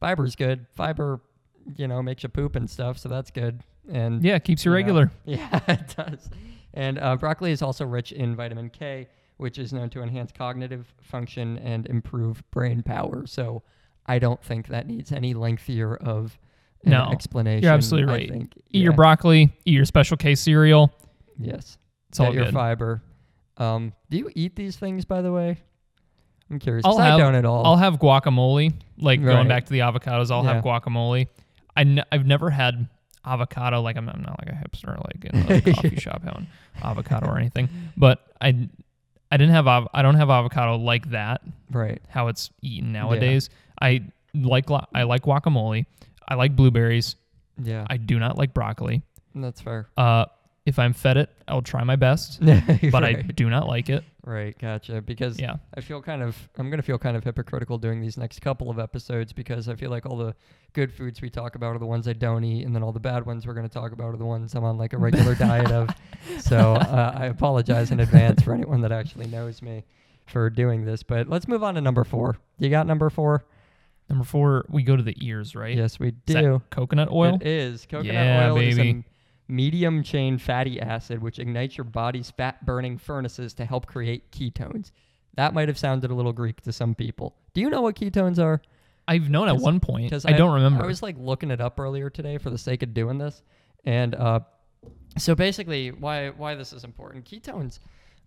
Fiber's 0.00 0.34
good. 0.34 0.66
Fiber, 0.74 1.20
you 1.76 1.88
know, 1.88 2.02
makes 2.02 2.22
you 2.22 2.28
poop 2.28 2.56
and 2.56 2.68
stuff, 2.68 2.98
so 2.98 3.08
that's 3.08 3.30
good. 3.30 3.62
And 3.90 4.22
Yeah, 4.22 4.38
keeps 4.38 4.64
you 4.64 4.70
you 4.70 4.74
know, 4.74 4.76
regular. 4.76 5.10
Yeah, 5.24 5.60
it 5.68 5.94
does. 5.96 6.30
And 6.74 6.98
uh, 6.98 7.16
broccoli 7.16 7.52
is 7.52 7.62
also 7.62 7.84
rich 7.86 8.12
in 8.12 8.36
vitamin 8.36 8.70
K, 8.70 9.08
which 9.38 9.58
is 9.58 9.72
known 9.72 9.90
to 9.90 10.02
enhance 10.02 10.30
cognitive 10.32 10.92
function 11.00 11.58
and 11.58 11.86
improve 11.86 12.42
brain 12.50 12.82
power. 12.82 13.26
So 13.26 13.62
I 14.06 14.18
don't 14.18 14.42
think 14.42 14.68
that 14.68 14.86
needs 14.86 15.10
any 15.12 15.34
lengthier 15.34 15.96
of 15.96 16.38
No, 16.84 17.08
explanation. 17.10 17.64
You're 17.64 17.72
absolutely 17.72 18.12
I 18.12 18.16
right. 18.16 18.30
think, 18.30 18.52
Eat 18.70 18.82
your 18.82 18.92
broccoli. 18.92 19.52
Eat 19.64 19.72
your 19.74 19.84
Special 19.86 20.16
K 20.16 20.34
cereal. 20.34 20.92
Yes. 21.38 21.78
It's 22.10 22.20
all 22.20 22.26
Get 22.26 22.34
your 22.34 22.44
good. 22.46 22.54
fiber. 22.54 23.02
Um, 23.56 23.92
do 24.10 24.18
you 24.18 24.30
eat 24.34 24.54
these 24.54 24.76
things, 24.76 25.04
by 25.04 25.22
the 25.22 25.32
way? 25.32 25.58
I'm 26.50 26.58
curious. 26.58 26.84
I'll 26.84 26.98
I 26.98 27.06
have- 27.06 27.18
don't 27.18 27.34
at 27.34 27.44
all. 27.44 27.64
I'll 27.66 27.76
have 27.76 27.98
guacamole. 27.98 28.72
Like 28.98 29.20
Right. 29.20 29.26
going 29.32 29.48
back 29.48 29.64
to 29.66 29.72
the 29.72 29.80
avocados, 29.80 30.30
I'll 30.30 30.44
Yeah. 30.44 30.54
have 30.54 30.64
guacamole. 30.64 31.26
I 31.76 31.80
n- 31.82 32.04
I've 32.10 32.26
never 32.26 32.50
had 32.50 32.88
avocado. 33.24 33.80
Like 33.82 33.96
I'm, 33.96 34.08
I'm 34.08 34.22
not 34.22 34.38
like 34.38 34.48
a 34.48 34.58
hipster, 34.58 34.96
like 35.04 35.24
in 35.24 35.52
a 35.52 35.60
coffee 35.74 35.96
shop 35.96 36.22
having 36.24 36.46
avocado 36.82 37.26
or 37.28 37.38
anything. 37.38 37.68
But 37.96 38.20
I, 38.40 38.68
I 39.30 39.36
didn't 39.36 39.52
have 39.54 39.66
av- 39.66 39.88
I 39.92 40.02
don't 40.02 40.14
have 40.14 40.30
avocado 40.30 40.76
like 40.76 41.10
that. 41.10 41.42
right. 41.70 42.00
How 42.08 42.28
it's 42.28 42.50
eaten 42.62 42.92
nowadays. 42.92 43.50
I 43.80 44.04
like 44.34 44.66
I 44.94 45.02
like 45.02 45.22
guacamole. 45.22 45.86
I 46.28 46.34
like 46.34 46.56
blueberries. 46.56 47.16
Yeah. 47.62 47.86
I 47.88 47.96
do 47.96 48.18
not 48.18 48.36
like 48.38 48.52
broccoli. 48.54 49.02
that's 49.34 49.60
fair. 49.60 49.88
Uh, 49.96 50.26
if 50.64 50.78
I'm 50.80 50.92
fed 50.92 51.16
it, 51.16 51.30
I'll 51.46 51.62
try 51.62 51.84
my 51.84 51.94
best, 51.96 52.40
but 52.90 53.04
I 53.04 53.12
do 53.14 53.48
not 53.48 53.68
like 53.68 53.88
it. 53.88 54.02
Right, 54.26 54.58
gotcha. 54.58 55.00
Because 55.00 55.38
Yeah. 55.40 55.54
I 55.76 55.80
feel 55.80 56.02
kind 56.02 56.20
of 56.20 56.36
I'm 56.58 56.68
gonna 56.68 56.82
feel 56.82 56.98
kind 56.98 57.16
of 57.16 57.22
hypocritical 57.22 57.78
doing 57.78 58.00
these 58.00 58.18
next 58.18 58.40
couple 58.40 58.68
of 58.68 58.78
episodes 58.80 59.32
because 59.32 59.68
I 59.68 59.76
feel 59.76 59.88
like 59.88 60.04
all 60.04 60.16
the 60.16 60.34
good 60.72 60.92
foods 60.92 61.22
we 61.22 61.30
talk 61.30 61.54
about 61.54 61.76
are 61.76 61.78
the 61.78 61.86
ones 61.86 62.08
I 62.08 62.12
don't 62.12 62.42
eat, 62.42 62.66
and 62.66 62.74
then 62.74 62.82
all 62.82 62.90
the 62.92 62.98
bad 62.98 63.24
ones 63.24 63.46
we're 63.46 63.54
gonna 63.54 63.68
talk 63.68 63.92
about 63.92 64.14
are 64.14 64.16
the 64.16 64.24
ones 64.26 64.52
I'm 64.56 64.64
on 64.64 64.78
like 64.78 64.92
a 64.94 64.98
regular 64.98 65.34
diet 65.36 65.70
of. 65.70 65.90
So 66.40 66.56
uh, 66.74 67.14
I 67.16 67.26
apologize 67.26 67.92
in 67.92 68.00
advance 68.00 68.42
for 68.42 68.52
anyone 68.52 68.80
that 68.80 68.90
actually 68.90 69.28
knows 69.28 69.62
me 69.62 69.84
for 70.26 70.50
doing 70.50 70.84
this. 70.84 71.04
But 71.04 71.28
let's 71.28 71.46
move 71.46 71.62
on 71.62 71.76
to 71.76 71.80
number 71.80 72.02
four. 72.02 72.36
You 72.58 72.68
got 72.68 72.88
number 72.88 73.08
four? 73.10 73.44
Number 74.08 74.24
four, 74.24 74.66
we 74.68 74.82
go 74.82 74.96
to 74.96 75.02
the 75.04 75.16
ears, 75.24 75.54
right? 75.54 75.76
Yes, 75.76 76.00
we 76.00 76.10
do. 76.10 76.62
coconut 76.70 77.10
oil. 77.12 77.36
It 77.40 77.46
is. 77.46 77.86
Coconut 77.86 78.12
Yeah, 78.12 78.50
oil 78.50 78.56
baby. 78.56 79.04
Medium 79.48 80.02
chain 80.02 80.38
fatty 80.38 80.80
acid 80.80 81.22
which 81.22 81.38
ignites 81.38 81.76
your 81.76 81.84
body's 81.84 82.30
fat 82.30 82.64
burning 82.66 82.98
furnaces 82.98 83.54
to 83.54 83.64
help 83.64 83.86
create 83.86 84.30
ketones. 84.32 84.90
That 85.36 85.54
might 85.54 85.68
have 85.68 85.78
sounded 85.78 86.10
a 86.10 86.14
little 86.14 86.32
Greek 86.32 86.60
to 86.62 86.72
some 86.72 86.94
people. 86.94 87.36
Do 87.54 87.60
you 87.60 87.70
know 87.70 87.82
what 87.82 87.94
ketones 87.94 88.38
are? 88.38 88.60
I've 89.08 89.30
known 89.30 89.48
at 89.48 89.56
one 89.56 89.78
point. 89.80 90.06
Because 90.10 90.24
I, 90.24 90.32
don't 90.32 90.54
remember. 90.54 90.82
I 90.82 90.86
was 90.86 91.02
like 91.02 91.16
looking 91.18 91.50
it 91.50 91.60
up 91.60 91.78
earlier 91.78 92.10
today 92.10 92.38
for 92.38 92.50
the 92.50 92.58
sake 92.58 92.82
of 92.82 92.92
doing 92.92 93.18
this, 93.18 93.42
and 93.84 94.14
uh, 94.16 94.40
so 95.16 95.34
basically, 95.34 95.92
why 95.92 96.30
why 96.30 96.54
this 96.54 96.72
is 96.72 96.82
important? 96.84 97.24
Ketones 97.24 97.78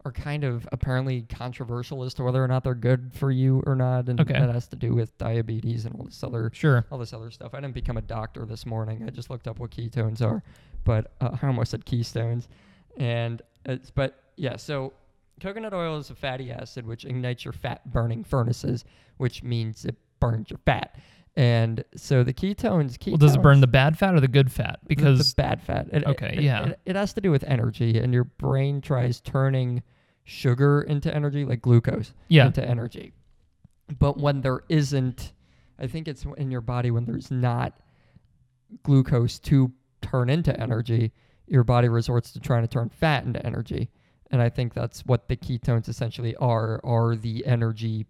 are 0.05 0.11
kind 0.13 0.45
of 0.45 0.65
apparently 0.71 1.23
controversial 1.23 2.03
as 2.03 2.13
to 2.13 2.23
whether 2.23 2.41
or 2.41 2.47
not 2.47 2.63
they're 2.63 2.73
good 2.73 3.11
for 3.13 3.31
you 3.31 3.61
or 3.65 3.75
not, 3.75 4.07
and 4.07 4.21
Okay. 4.21 4.33
that 4.33 4.49
has 4.53 4.67
to 4.67 4.77
do 4.77 4.95
with 4.95 5.17
diabetes 5.17 5.85
and 5.85 5.93
all 5.95 6.05
this 6.05 6.23
other 6.23 6.49
sure. 6.53 6.85
all 6.89 6.97
this 6.97 7.11
other 7.11 7.31
stuff. 7.31 7.53
I 7.53 7.59
didn't 7.59 7.73
become 7.73 7.97
a 7.97 8.01
doctor 8.01 8.45
this 8.45 8.65
morning. 8.65 9.03
I 9.05 9.09
just 9.09 9.29
looked 9.29 9.47
up 9.47 9.59
what 9.59 9.71
ketones 9.71 10.21
are, 10.21 10.41
but 10.83 11.13
uh, 11.21 11.37
I 11.41 11.47
almost 11.47 11.71
said 11.71 11.85
keystones. 11.85 12.47
And 12.97 13.41
it's 13.65 13.89
but 13.91 14.21
yeah, 14.35 14.55
so 14.57 14.93
coconut 15.41 15.73
oil 15.73 15.97
is 15.97 16.09
a 16.09 16.15
fatty 16.15 16.51
acid 16.51 16.85
which 16.85 17.05
ignites 17.05 17.45
your 17.45 17.53
fat 17.53 17.89
burning 17.91 18.23
furnaces, 18.23 18.83
which 19.17 19.43
means 19.43 19.85
it 19.85 19.95
burns 20.19 20.49
your 20.49 20.59
fat. 20.65 20.97
And 21.35 21.85
so 21.95 22.23
the 22.23 22.33
ketones, 22.33 22.97
ketones 22.97 23.07
Well, 23.11 23.17
does 23.17 23.35
it 23.35 23.41
burn 23.41 23.61
the 23.61 23.67
bad 23.67 23.97
fat 23.97 24.13
or 24.13 24.19
the 24.19 24.27
good 24.27 24.51
fat? 24.51 24.79
the- 24.81 24.87
Because 24.89 25.33
the 25.33 25.41
bad 25.41 25.61
fat. 25.61 25.87
It, 25.93 26.05
Okay, 26.05 26.33
it- 26.37 26.43
yeah. 26.43 26.65
It, 26.69 26.79
it 26.87 26.95
has 26.97 27.13
to 27.13 27.21
do 27.21 27.31
with 27.31 27.43
energy, 27.45 27.97
and 27.99 28.13
your 28.13 28.25
brain 28.25 28.81
tries 28.81 29.21
turning 29.21 29.83
sugar 30.25 30.81
into 30.81 31.13
energy, 31.15 31.45
like 31.45 31.61
glucose, 31.61 32.13
yeah, 32.27 32.47
into 32.47 32.67
energy. 32.67 33.13
But 33.99 34.17
when 34.19 34.41
there 34.41 34.61
isn't, 34.67 35.31
I 35.79 35.87
think 35.87 36.07
it's 36.09 36.25
in 36.37 36.51
your 36.51 36.61
body 36.61 36.91
when 36.91 37.05
there's 37.05 37.31
not 37.31 37.79
glucose 38.83 39.39
to 39.39 39.71
turn 40.01 40.29
into 40.29 40.57
energy, 40.59 41.11
your 41.47 41.63
body 41.63 41.89
resorts 41.89 42.31
to 42.33 42.39
trying 42.39 42.61
to 42.63 42.67
turn 42.67 42.89
fat 42.89 43.23
into 43.23 43.43
energy. 43.45 43.89
And 44.31 44.41
I 44.41 44.49
think 44.49 44.73
that's 44.73 45.05
what 45.05 45.27
the 45.27 45.35
ketones 45.35 45.89
essentially 45.89 46.35
are, 46.35 46.79
are 46.83 47.15
the 47.15 47.45
energy 47.45 48.05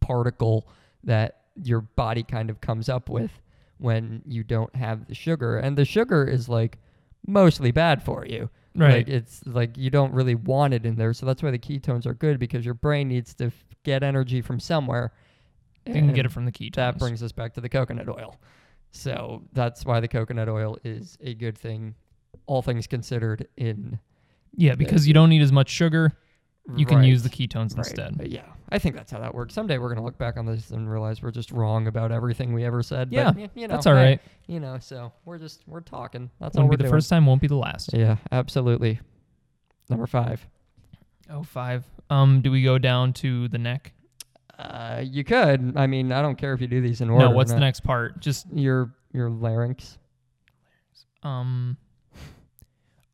particle 0.00 0.68
that 1.02 1.40
your 1.62 1.80
body 1.80 2.22
kind 2.22 2.50
of 2.50 2.60
comes 2.60 2.88
up 2.88 3.08
with 3.08 3.30
when 3.78 4.22
you 4.26 4.44
don't 4.44 4.74
have 4.76 5.06
the 5.06 5.14
sugar. 5.14 5.58
And 5.58 5.76
the 5.76 5.84
sugar 5.84 6.24
is 6.24 6.48
like 6.48 6.78
mostly 7.26 7.72
bad 7.72 8.02
for 8.02 8.24
you. 8.26 8.50
right. 8.76 8.98
Like 8.98 9.08
it's 9.08 9.42
like 9.46 9.76
you 9.76 9.90
don't 9.90 10.12
really 10.12 10.34
want 10.34 10.74
it 10.74 10.86
in 10.86 10.96
there. 10.96 11.12
So 11.12 11.26
that's 11.26 11.42
why 11.42 11.50
the 11.50 11.58
ketones 11.58 12.06
are 12.06 12.14
good 12.14 12.38
because 12.38 12.64
your 12.64 12.74
brain 12.74 13.08
needs 13.08 13.34
to 13.34 13.46
f- 13.46 13.64
get 13.82 14.02
energy 14.02 14.40
from 14.40 14.60
somewhere. 14.60 15.12
you 15.86 15.94
can 15.94 16.12
get 16.12 16.24
it 16.24 16.32
from 16.32 16.44
the 16.44 16.52
ketones. 16.52 16.74
That 16.74 16.98
brings 16.98 17.22
us 17.22 17.32
back 17.32 17.54
to 17.54 17.60
the 17.60 17.68
coconut 17.68 18.08
oil. 18.08 18.36
So 18.96 19.42
that's 19.52 19.84
why 19.84 19.98
the 19.98 20.06
coconut 20.08 20.48
oil 20.48 20.78
is 20.84 21.18
a 21.20 21.34
good 21.34 21.58
thing, 21.58 21.94
all 22.46 22.62
things 22.62 22.86
considered. 22.86 23.48
In 23.56 23.98
yeah, 24.56 24.76
because 24.76 25.08
you 25.08 25.12
don't 25.14 25.28
need 25.30 25.42
as 25.42 25.50
much 25.50 25.68
sugar. 25.68 26.12
You 26.76 26.86
can 26.86 27.02
use 27.04 27.22
the 27.22 27.28
ketones 27.28 27.76
Right. 27.76 27.78
instead. 27.86 28.26
Yeah, 28.26 28.46
I 28.70 28.78
think 28.78 28.94
that's 28.96 29.10
how 29.12 29.18
that 29.18 29.34
works. 29.34 29.52
Someday 29.52 29.76
we're 29.78 29.88
gonna 29.90 30.04
look 30.04 30.16
back 30.16 30.36
on 30.38 30.46
this 30.46 30.70
and 30.70 30.88
realize 30.90 31.22
we're 31.22 31.30
just 31.32 31.50
wrong 31.50 31.88
about 31.88 32.10
everything 32.12 32.54
we 32.54 32.64
ever 32.64 32.82
said. 32.82 33.08
Yeah, 33.12 33.32
but, 33.32 33.50
you 33.56 33.66
know, 33.68 33.74
That's 33.74 33.86
all 33.86 33.92
right. 33.94 34.02
right. 34.02 34.20
You 34.46 34.60
know, 34.60 34.78
so 34.78 35.12
we're 35.24 35.38
just 35.38 35.62
we're 35.66 35.80
talking. 35.80 36.30
That's 36.40 36.56
all 36.56 36.62
Won't 36.62 36.70
we're 36.70 36.76
be 36.78 36.84
the 36.84 36.84
doing. 36.84 36.92
first 36.92 37.10
time. 37.10 37.26
Won't 37.26 37.40
be 37.42 37.48
the 37.48 37.56
last. 37.56 37.90
Yeah, 37.92 38.16
absolutely. 38.32 39.00
Number 39.90 40.06
five. 40.06 40.46
Oh, 41.28 41.42
five. 41.42 41.84
Um, 42.10 42.40
do 42.42 42.50
we 42.50 42.62
go 42.62 42.78
down 42.78 43.12
to 43.14 43.48
the 43.48 43.58
neck? 43.58 43.92
Uh, 44.58 45.02
you 45.04 45.24
could. 45.24 45.74
I 45.76 45.86
mean, 45.86 46.12
I 46.12 46.22
don't 46.22 46.36
care 46.36 46.52
if 46.52 46.60
you 46.60 46.66
do 46.66 46.80
these 46.80 47.00
in 47.00 47.10
order. 47.10 47.26
no. 47.26 47.32
or 47.32 47.34
What's 47.34 47.52
the 47.52 47.60
next 47.60 47.80
part? 47.80 48.20
Just 48.20 48.46
Your 48.52 48.94
your 49.12 49.30
larynx. 49.30 49.98
um. 51.22 51.76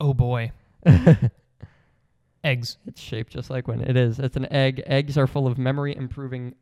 Oh 0.01 0.15
boy, 0.15 0.53
eggs. 2.45 2.79
It's 2.87 3.01
shaped 3.01 3.33
just 3.33 3.51
like 3.51 3.69
one. 3.69 3.81
It 3.81 3.97
is. 3.97 4.19
It's 4.19 4.37
an 4.37 4.51
egg. 4.53 4.83
Eggs 4.87 5.19
are 5.19 5.27
full 5.27 5.47
of 5.47 5.59
memory 5.59 5.95
improving 5.97 6.55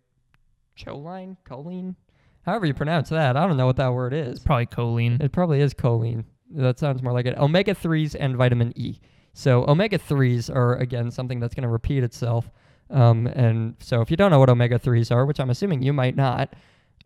choline, 0.78 1.36
choline, 1.48 1.94
however 2.42 2.66
you 2.66 2.74
pronounce 2.74 3.08
that. 3.10 3.36
I 3.36 3.46
don't 3.46 3.56
know 3.56 3.66
what 3.66 3.76
that 3.76 3.92
word 3.92 4.12
is. 4.12 4.40
Probably 4.40 4.66
choline. 4.66 5.20
It 5.22 5.32
probably 5.32 5.60
is 5.60 5.74
choline. 5.74 6.24
That 6.50 6.78
sounds 6.78 7.02
more 7.02 7.12
like 7.12 7.26
it. 7.26 7.36
Omega 7.36 7.74
3s 7.74 8.16
and 8.18 8.36
vitamin 8.36 8.72
E. 8.76 8.98
So, 9.34 9.64
omega 9.68 9.98
3s 9.98 10.52
are, 10.54 10.76
again, 10.76 11.10
something 11.10 11.38
that's 11.40 11.54
going 11.54 11.62
to 11.62 11.68
repeat 11.68 12.02
itself. 12.02 12.50
Um, 12.90 13.26
and 13.26 13.74
so, 13.80 14.00
if 14.00 14.10
you 14.10 14.16
don't 14.16 14.30
know 14.30 14.38
what 14.38 14.48
omega 14.50 14.78
3s 14.78 15.10
are, 15.14 15.26
which 15.26 15.40
I'm 15.40 15.50
assuming 15.50 15.82
you 15.82 15.92
might 15.92 16.16
not, 16.16 16.54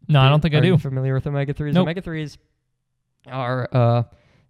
No, 0.08 0.20
I 0.20 0.26
do- 0.26 0.30
don't 0.30 0.40
think 0.40 0.54
I 0.54 0.60
do. 0.60 0.78
familiar 0.78 1.14
with 1.14 1.26
omega 1.26 1.52
3s? 1.54 1.74
Nope. 1.74 1.82
Omega 1.82 2.02
3s 2.02 2.38
are, 3.26 3.68
uh, 3.72 4.02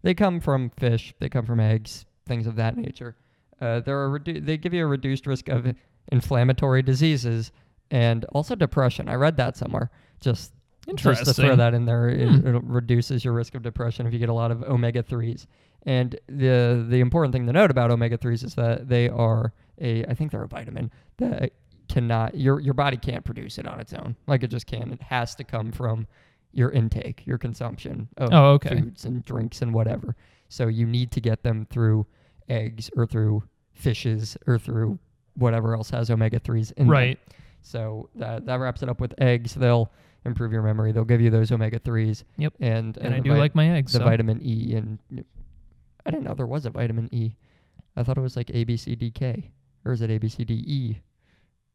they 0.03 0.15
come 0.15 0.41
from 0.41 0.71
fish, 0.71 1.15
they 1.21 1.29
come 1.29 1.47
from 1.47 1.61
eggs, 1.61 2.05
things 2.27 2.47
of 2.47 2.57
that 2.57 2.77
nature. 2.77 3.17
Uh, 3.61 3.81
they're 3.81 4.05
a 4.07 4.09
redu- 4.21 4.45
they 4.45 4.57
give 4.57 4.75
you 4.75 4.85
a 4.85 4.87
reduced 4.87 5.27
risk 5.27 5.49
of 5.49 5.73
inflammatory 6.11 6.83
diseases 6.83 7.53
and 7.91 8.25
also 8.27 8.55
depression. 8.55 9.09
I 9.09 9.15
read 9.15 9.37
that 9.37 9.57
somewhere. 9.57 9.91
Just 10.21 10.53
Interesting. 10.89 11.25
Just 11.25 11.37
to 11.37 11.43
throw 11.47 11.55
that 11.55 11.75
in 11.75 11.85
there, 11.85 12.09
it, 12.09 12.29
Hmm. 12.29 12.57
it 12.57 12.63
reduces 12.65 13.25
your 13.25 13.35
risk 13.35 13.55
of 13.55 13.63
depression 13.63 14.05
if 14.05 14.13
you 14.13 14.19
get 14.19 14.29
a 14.29 14.33
lot 14.35 14.51
of 14.51 14.65
omega 14.65 15.01
threes. 15.01 15.47
And 15.87 16.17
the 16.27 16.85
the 16.89 16.99
important 16.99 17.33
thing 17.33 17.47
to 17.47 17.53
note 17.53 17.71
about 17.71 17.93
omega 17.93 18.17
threes 18.17 18.43
is 18.43 18.57
that 18.57 18.89
they 18.89 19.09
are 19.09 19.53
a 19.81 20.05
I 20.05 20.15
think 20.15 20.31
they're 20.33 20.43
a 20.43 20.49
vitamin 20.49 20.91
that 21.19 21.53
cannot 21.89 22.35
your 22.37 22.61
your 22.61 22.75
body 22.75 22.97
can't 22.97 23.25
produce 23.25 23.59
it 23.59 23.67
on 23.67 23.81
its 23.81 23.93
own. 23.93 24.17
Like 24.27 24.43
it 24.43 24.49
just 24.49 24.67
can't. 24.67 24.93
It 24.93 25.03
has 25.03 25.35
to 25.37 25.45
come 25.45 25.73
from 25.73 26.07
your 26.53 26.71
intake, 26.71 27.27
your 27.27 27.39
consumption 27.39 28.09
of 28.19 28.31
Oh, 28.33 28.53
okay. 28.53 28.81
foods 28.81 29.05
and 29.05 29.25
drinks 29.25 29.63
and 29.63 29.73
whatever. 29.73 30.15
So 30.49 30.67
you 30.69 30.87
need 30.87 31.11
to 31.13 31.21
get 31.21 31.43
them 31.43 31.67
through 31.71 32.07
eggs 32.49 32.91
or 32.97 33.07
through 33.07 33.45
fishes 33.73 34.37
or 34.47 34.59
through 34.59 34.99
whatever 35.35 35.75
else 35.75 35.89
has 35.91 36.11
omega 36.11 36.39
threes 36.39 36.71
in 36.73 36.85
them. 36.87 36.91
Right. 36.93 37.19
So 37.63 38.11
that 38.17 38.45
that 38.47 38.57
wraps 38.61 38.83
it 38.83 38.89
up 38.91 39.01
with 39.01 39.15
eggs. 39.19 39.55
They'll 39.55 39.91
improve 40.25 40.53
your 40.53 40.63
memory. 40.63 40.93
They'll 40.93 41.05
give 41.05 41.21
you 41.23 41.31
those 41.31 41.51
omega 41.51 41.79
threes. 41.79 42.25
Yep. 42.37 42.55
And 42.61 42.97
And 42.99 43.15
I 43.15 43.21
do 43.21 43.31
vit- 43.31 43.39
like 43.39 43.55
my 43.55 43.71
eggs. 43.71 43.93
the 43.93 43.99
so. 44.01 44.05
vitamin 44.05 44.41
E 44.43 44.75
and 44.75 44.99
I 46.05 46.11
didn't 46.11 46.25
know 46.25 46.35
there 46.35 46.47
was 46.47 46.67
a 46.67 46.71
vitamin 46.71 47.09
E. 47.13 47.35
I 47.97 48.03
thought 48.03 48.19
it 48.19 48.23
was 48.23 48.37
like 48.37 48.51
A 48.55 48.65
B 48.65 48.77
C 48.77 48.95
D 48.95 49.11
K 49.11 49.51
or 49.85 49.93
is 49.93 50.01
it 50.03 50.11
A 50.11 50.19
B 50.19 50.29
C 50.29 50.45
D 50.45 50.55
E 50.67 51.01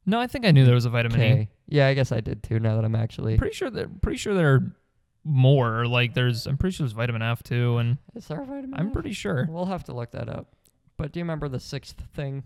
No, 0.05 0.19
I 0.19 0.27
think 0.27 0.45
I 0.45 0.51
knew 0.51 0.65
there 0.65 0.75
was 0.75 0.85
a 0.85 0.89
vitamin 0.89 1.19
E. 1.21 1.23
K? 1.23 1.49
Yeah, 1.67 1.87
I 1.87 1.93
guess 1.93 2.11
I 2.11 2.21
did 2.21 2.43
too. 2.43 2.59
Now 2.59 2.75
that 2.75 2.85
I'm 2.85 2.95
actually 2.95 3.37
Pretty 3.37 3.53
sure 3.55 3.69
that 3.69 4.01
pretty 4.01 4.17
sure 4.17 4.33
there 4.33 4.53
are 4.55 4.75
more. 5.23 5.85
Like 5.87 6.13
there's 6.13 6.45
I'm 6.47 6.57
pretty 6.57 6.75
sure 6.75 6.85
there's 6.85 6.93
vitamin 6.93 7.21
F 7.21 7.43
too, 7.43 7.77
and 7.77 7.97
is 8.15 8.27
there 8.27 8.41
a 8.41 8.45
vitamin? 8.45 8.73
I'm 8.79 8.87
F? 8.87 8.93
pretty 8.93 9.13
sure. 9.13 9.47
We'll 9.49 9.65
have 9.65 9.83
to 9.85 9.93
look 9.93 10.11
that 10.11 10.29
up. 10.29 10.53
But 10.97 11.11
do 11.11 11.19
you 11.19 11.23
remember 11.23 11.47
the 11.49 11.59
sixth 11.59 12.01
thing? 12.13 12.43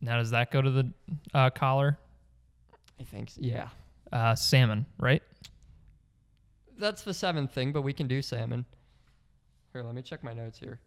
Now 0.00 0.18
does 0.18 0.30
that 0.30 0.50
go 0.50 0.60
to 0.60 0.70
the 0.70 0.92
uh, 1.34 1.50
collar? 1.50 1.98
I 3.00 3.04
think 3.04 3.28
s- 3.30 3.38
yeah. 3.40 3.68
Uh, 4.12 4.34
salmon, 4.34 4.86
right? 4.98 5.22
That's 6.78 7.02
the 7.02 7.14
seventh 7.14 7.52
thing, 7.52 7.72
but 7.72 7.82
we 7.82 7.92
can 7.92 8.06
do 8.06 8.20
salmon. 8.22 8.66
Here, 9.72 9.82
let 9.82 9.94
me 9.94 10.02
check 10.02 10.22
my 10.22 10.32
notes 10.34 10.58
here. 10.58 10.78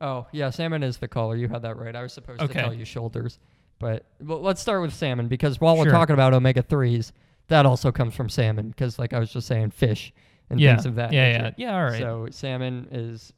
Oh, 0.00 0.26
yeah, 0.32 0.50
salmon 0.50 0.82
is 0.82 0.98
the 0.98 1.08
collar. 1.08 1.36
You 1.36 1.48
had 1.48 1.62
that 1.62 1.76
right. 1.78 1.94
I 1.96 2.02
was 2.02 2.12
supposed 2.12 2.40
Okay. 2.42 2.52
to 2.54 2.60
tell 2.60 2.74
you 2.74 2.84
shoulders. 2.84 3.38
But 3.78 4.04
well, 4.20 4.40
let's 4.40 4.60
start 4.60 4.80
with 4.82 4.92
salmon 4.94 5.28
because 5.28 5.60
while 5.60 5.76
we're 5.76 5.90
talking 5.90 6.14
about 6.14 6.32
omega 6.34 6.62
3s, 6.62 7.12
that 7.48 7.66
also 7.66 7.92
comes 7.92 8.14
from 8.14 8.28
salmon 8.28 8.68
because, 8.70 8.98
like 8.98 9.12
I 9.12 9.18
was 9.18 9.30
just 9.32 9.46
saying, 9.46 9.70
fish 9.70 10.12
and 10.50 10.58
yeah. 10.60 10.74
things 10.74 10.86
of 10.86 10.94
that 10.96 11.12
yeah, 11.12 11.32
nature. 11.32 11.54
yeah, 11.58 11.66
yeah. 11.70 11.76
All 11.76 11.84
right. 11.84 11.98
So, 12.00 12.26
salmon 12.30 12.88
is 12.90 13.32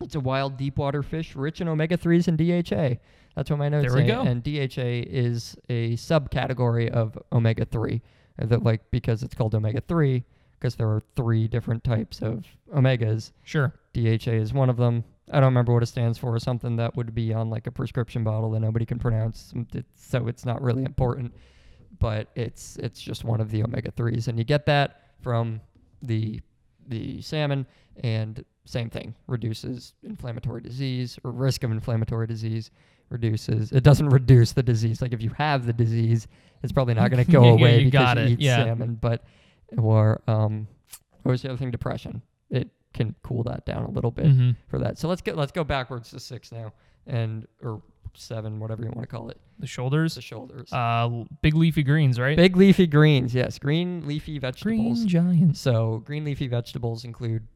it's 0.00 0.14
a 0.14 0.20
wild 0.20 0.56
deep 0.56 0.76
water 0.76 1.02
fish 1.02 1.34
rich 1.34 1.60
in 1.60 1.68
omega 1.68 1.96
3s 1.96 2.28
and 2.28 2.36
DHA. 2.38 3.00
That's 3.34 3.50
what 3.50 3.58
my 3.58 3.68
notes 3.68 3.88
There 3.92 4.02
we 4.02 4.08
say. 4.08 4.14
go. 4.14 4.22
And 4.22 4.42
DHA 4.42 5.08
is 5.10 5.56
a 5.68 5.92
subcategory 5.96 6.88
of 6.90 7.18
omega 7.32 7.64
3. 7.64 8.00
uh, 8.40 8.46
That 8.46 8.62
like 8.62 8.82
because 8.90 9.22
it's 9.22 9.34
called 9.34 9.54
omega 9.54 9.80
3 9.80 10.22
because 10.58 10.74
there 10.76 10.88
are 10.88 11.02
three 11.16 11.48
different 11.48 11.82
types 11.84 12.22
of 12.22 12.44
omegas. 12.74 13.32
sure. 13.42 13.74
DHA 13.94 14.32
is 14.32 14.52
one 14.54 14.70
of 14.70 14.76
them. 14.76 15.04
I 15.32 15.34
don't 15.40 15.46
remember 15.46 15.72
what 15.72 15.82
it 15.82 15.86
stands 15.86 16.18
for. 16.18 16.38
Something 16.38 16.76
that 16.76 16.96
would 16.96 17.14
be 17.14 17.34
on 17.34 17.50
like 17.50 17.66
a 17.66 17.70
prescription 17.72 18.22
bottle 18.24 18.50
that 18.52 18.60
nobody 18.60 18.86
can 18.86 18.98
pronounce. 18.98 19.52
It's, 19.74 19.88
so 20.10 20.28
it's 20.28 20.44
not 20.44 20.62
really 20.62 20.84
important, 20.84 21.34
but 21.98 22.28
it's 22.36 22.76
it's 22.76 23.00
just 23.00 23.24
one 23.24 23.40
of 23.40 23.50
the 23.50 23.62
omega 23.64 23.90
threes, 23.90 24.28
and 24.28 24.38
you 24.38 24.44
get 24.44 24.66
that 24.66 25.02
from 25.22 25.60
the 26.02 26.40
the 26.88 27.20
salmon. 27.22 27.66
And 28.04 28.44
same 28.66 28.90
thing, 28.90 29.14
reduces 29.26 29.94
inflammatory 30.02 30.60
disease 30.60 31.18
or 31.24 31.30
risk 31.30 31.64
of 31.64 31.70
inflammatory 31.70 32.26
disease. 32.26 32.70
Reduces. 33.08 33.70
It 33.72 33.84
doesn't 33.84 34.08
reduce 34.08 34.52
the 34.52 34.62
disease. 34.64 35.00
Like 35.00 35.12
if 35.12 35.22
you 35.22 35.30
have 35.30 35.64
the 35.64 35.72
disease, 35.72 36.26
it's 36.64 36.72
probably 36.72 36.94
not 36.94 37.10
going 37.10 37.24
to 37.24 37.30
go 37.30 37.44
Yeah, 37.44 37.50
away 37.52 37.78
you 37.78 37.84
because 37.90 38.16
you 38.16 38.22
it. 38.22 38.28
eat 38.32 38.40
Yeah. 38.40 38.64
salmon. 38.64 38.98
But 39.00 39.24
or 39.78 40.20
um, 40.26 40.66
what 41.22 41.30
was 41.32 41.42
the 41.42 41.48
other 41.50 41.56
thing? 41.56 41.70
Depression. 41.70 42.20
It 42.50 42.68
can 42.96 43.14
cool 43.22 43.44
that 43.44 43.64
down 43.66 43.84
a 43.84 43.90
little 43.90 44.10
bit 44.10 44.26
hmm 44.26 44.50
for 44.68 44.78
that. 44.80 44.98
So 44.98 45.06
let's 45.08 45.22
get 45.22 45.36
let's 45.36 45.52
go 45.52 45.62
backwards 45.64 46.10
to 46.10 46.18
six 46.20 46.50
now, 46.50 46.72
and 47.06 47.46
or 47.62 47.82
seven, 48.14 48.58
whatever 48.58 48.82
you 48.82 48.88
want 48.88 49.02
to 49.02 49.06
call 49.06 49.28
it. 49.28 49.38
The 49.58 49.66
shoulders. 49.66 50.14
The 50.16 50.22
shoulders. 50.22 50.72
Uh, 50.72 51.24
big 51.42 51.54
leafy 51.54 51.82
greens, 51.82 52.18
right? 52.18 52.36
Big 52.36 52.56
leafy 52.56 52.86
greens, 52.86 53.34
yes, 53.34 53.58
green 53.58 54.06
leafy 54.06 54.38
vegetables. 54.38 54.98
green 55.04 55.08
giants. 55.08 55.60
So 55.60 56.02
green 56.04 56.24
leafy 56.24 56.48
vegetables 56.48 57.04
include 57.04 57.46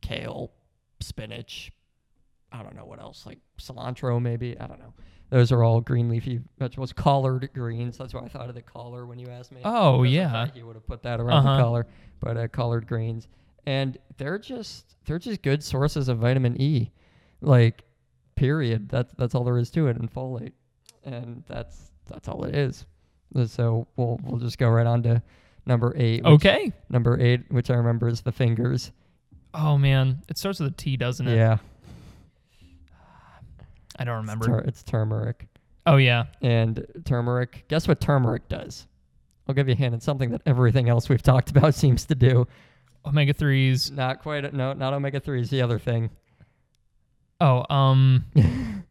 kale, 0.00 0.52
spinach. 1.00 1.70
I 2.50 2.62
don't 2.62 2.76
know 2.76 2.84
what 2.84 3.00
else, 3.00 3.24
like 3.24 3.38
cilantro 3.58 4.20
maybe. 4.20 4.58
I 4.58 4.66
don't 4.66 4.78
know. 4.80 4.92
Those 5.30 5.50
are 5.50 5.62
all 5.64 5.80
green 5.80 6.10
leafy 6.10 6.40
vegetables. 6.58 6.92
Collard 6.92 7.48
greens. 7.54 7.96
That's 7.96 8.12
why 8.12 8.20
I 8.20 8.28
thought 8.28 8.48
of 8.50 8.54
the 8.54 8.60
collar 8.62 9.06
when 9.06 9.18
you 9.18 9.28
asked 9.28 9.50
me. 9.52 9.62
Oh 9.64 10.02
yeah. 10.02 10.30
thought 10.30 10.56
you 10.56 10.66
would 10.66 10.76
have 10.76 10.86
put 10.86 11.02
that 11.04 11.20
around 11.20 11.46
Uh-huh. 11.46 11.56
the 11.56 11.62
collar, 11.62 11.86
but 12.20 12.36
uh, 12.36 12.48
collard 12.48 12.86
greens, 12.86 13.28
and 13.66 13.98
they're 14.16 14.38
just 14.38 14.96
they're 15.06 15.18
just 15.18 15.42
good 15.42 15.62
sources 15.62 16.08
of 16.08 16.18
vitamin 16.18 16.60
E, 16.60 16.90
like 17.40 17.82
period. 18.34 18.88
That's 18.88 19.12
that's 19.14 19.34
all 19.34 19.44
there 19.44 19.58
is 19.58 19.70
to 19.72 19.88
it, 19.88 19.96
and 19.96 20.12
folate, 20.12 20.52
and 21.04 21.42
that's 21.46 21.92
that's 22.08 22.28
all 22.28 22.44
it 22.44 22.54
is. 22.54 22.84
So 23.46 23.86
we'll 23.96 24.20
we'll 24.24 24.40
just 24.40 24.58
go 24.58 24.68
right 24.68 24.86
on 24.86 25.02
to 25.04 25.22
number 25.66 25.94
eight. 25.96 26.24
Okay. 26.24 26.72
Number 26.90 27.18
eight, 27.20 27.50
which 27.50 27.70
I 27.70 27.74
remember 27.74 28.08
is 28.08 28.20
the 28.20 28.32
fingers. 28.32 28.92
Oh 29.54 29.78
man, 29.78 30.22
it 30.28 30.38
starts 30.38 30.60
with 30.60 30.72
a 30.72 30.76
T, 30.76 30.96
doesn't 30.96 31.28
it? 31.28 31.36
Yeah, 31.36 31.58
I 33.98 34.04
don't 34.04 34.18
it's, 34.18 34.22
remember. 34.22 34.46
tur- 34.46 34.64
it's 34.66 34.82
turmeric. 34.82 35.46
oh 35.86 35.96
yeah. 35.96 36.24
And 36.40 36.86
turmeric. 37.04 37.64
Guess 37.68 37.88
what 37.88 38.00
turmeric 38.00 38.48
does? 38.48 38.86
I'll 39.48 39.54
give 39.54 39.68
you 39.68 39.74
a 39.74 39.76
hint. 39.76 39.94
It's 39.94 40.04
something 40.04 40.30
that 40.30 40.42
everything 40.46 40.88
else 40.88 41.08
we've 41.08 41.22
talked 41.22 41.50
about 41.50 41.74
seems 41.74 42.04
to 42.06 42.14
do. 42.14 42.46
Omega 43.04 43.32
threes. 43.32 43.90
Not 43.90 44.22
quite. 44.22 44.52
No, 44.54 44.72
not 44.72 44.92
omega 44.94 45.20
threes. 45.20 45.50
the 45.50 45.62
other 45.62 45.78
thing. 45.78 46.10
Oh, 47.40 47.64
um, 47.74 48.24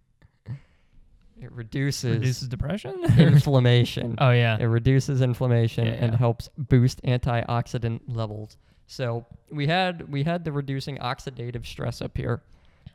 It 1.41 1.51
reduces, 1.53 2.17
reduces 2.17 2.47
depression. 2.47 3.03
inflammation. 3.17 4.15
oh 4.19 4.29
yeah. 4.29 4.57
It 4.59 4.65
reduces 4.65 5.21
inflammation 5.21 5.87
Yeah, 5.87 5.93
and 5.93 6.11
yeah. 6.13 6.17
helps 6.19 6.49
boost 6.55 7.01
antioxidant 7.03 8.01
levels. 8.07 8.57
So 8.85 9.25
we 9.51 9.65
had 9.65 10.11
we 10.11 10.23
had 10.23 10.43
the 10.45 10.51
reducing 10.51 10.97
oxidative 10.97 11.65
stress 11.65 11.99
up 12.01 12.15
here. 12.15 12.43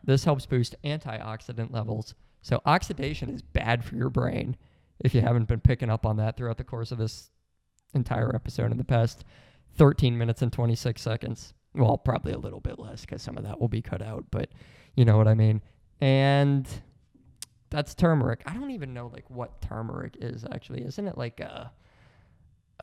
This 0.04 0.22
helps 0.22 0.46
boost 0.46 0.76
antioxidant 0.84 1.72
levels. 1.72 2.14
So 2.42 2.62
oxidation 2.66 3.30
is 3.30 3.42
bad 3.42 3.84
for 3.84 3.96
your 3.96 4.10
brain 4.10 4.56
if 5.00 5.12
you 5.12 5.22
haven't 5.22 5.48
been 5.48 5.60
picking 5.60 5.90
up 5.90 6.06
on 6.06 6.16
that 6.18 6.36
throughout 6.36 6.58
the 6.58 6.64
course 6.64 6.92
of 6.92 6.98
this 6.98 7.30
entire 7.94 8.32
episode 8.34 8.70
in 8.70 8.78
the 8.78 8.84
past 8.84 9.24
13 9.76 10.16
minutes 10.16 10.42
and 10.42 10.52
26 10.52 11.00
seconds. 11.00 11.54
Well, 11.74 11.98
probably 11.98 12.32
a 12.32 12.38
little 12.38 12.60
bit 12.60 12.78
less 12.78 13.02
because 13.02 13.22
some 13.22 13.36
of 13.36 13.44
that 13.44 13.60
will 13.60 13.68
be 13.68 13.82
cut 13.82 14.02
out, 14.02 14.24
but 14.30 14.50
you 14.94 15.04
know 15.04 15.16
what 15.18 15.28
I 15.28 15.34
mean. 15.34 15.60
And 16.00 16.66
that's 17.70 17.94
turmeric. 17.94 18.42
I 18.46 18.54
don't 18.54 18.70
even 18.70 18.94
know 18.94 19.10
like 19.12 19.28
what 19.28 19.60
turmeric 19.60 20.16
is 20.20 20.44
actually. 20.50 20.82
Isn't 20.84 21.06
it 21.06 21.18
like 21.18 21.40
a 21.40 21.72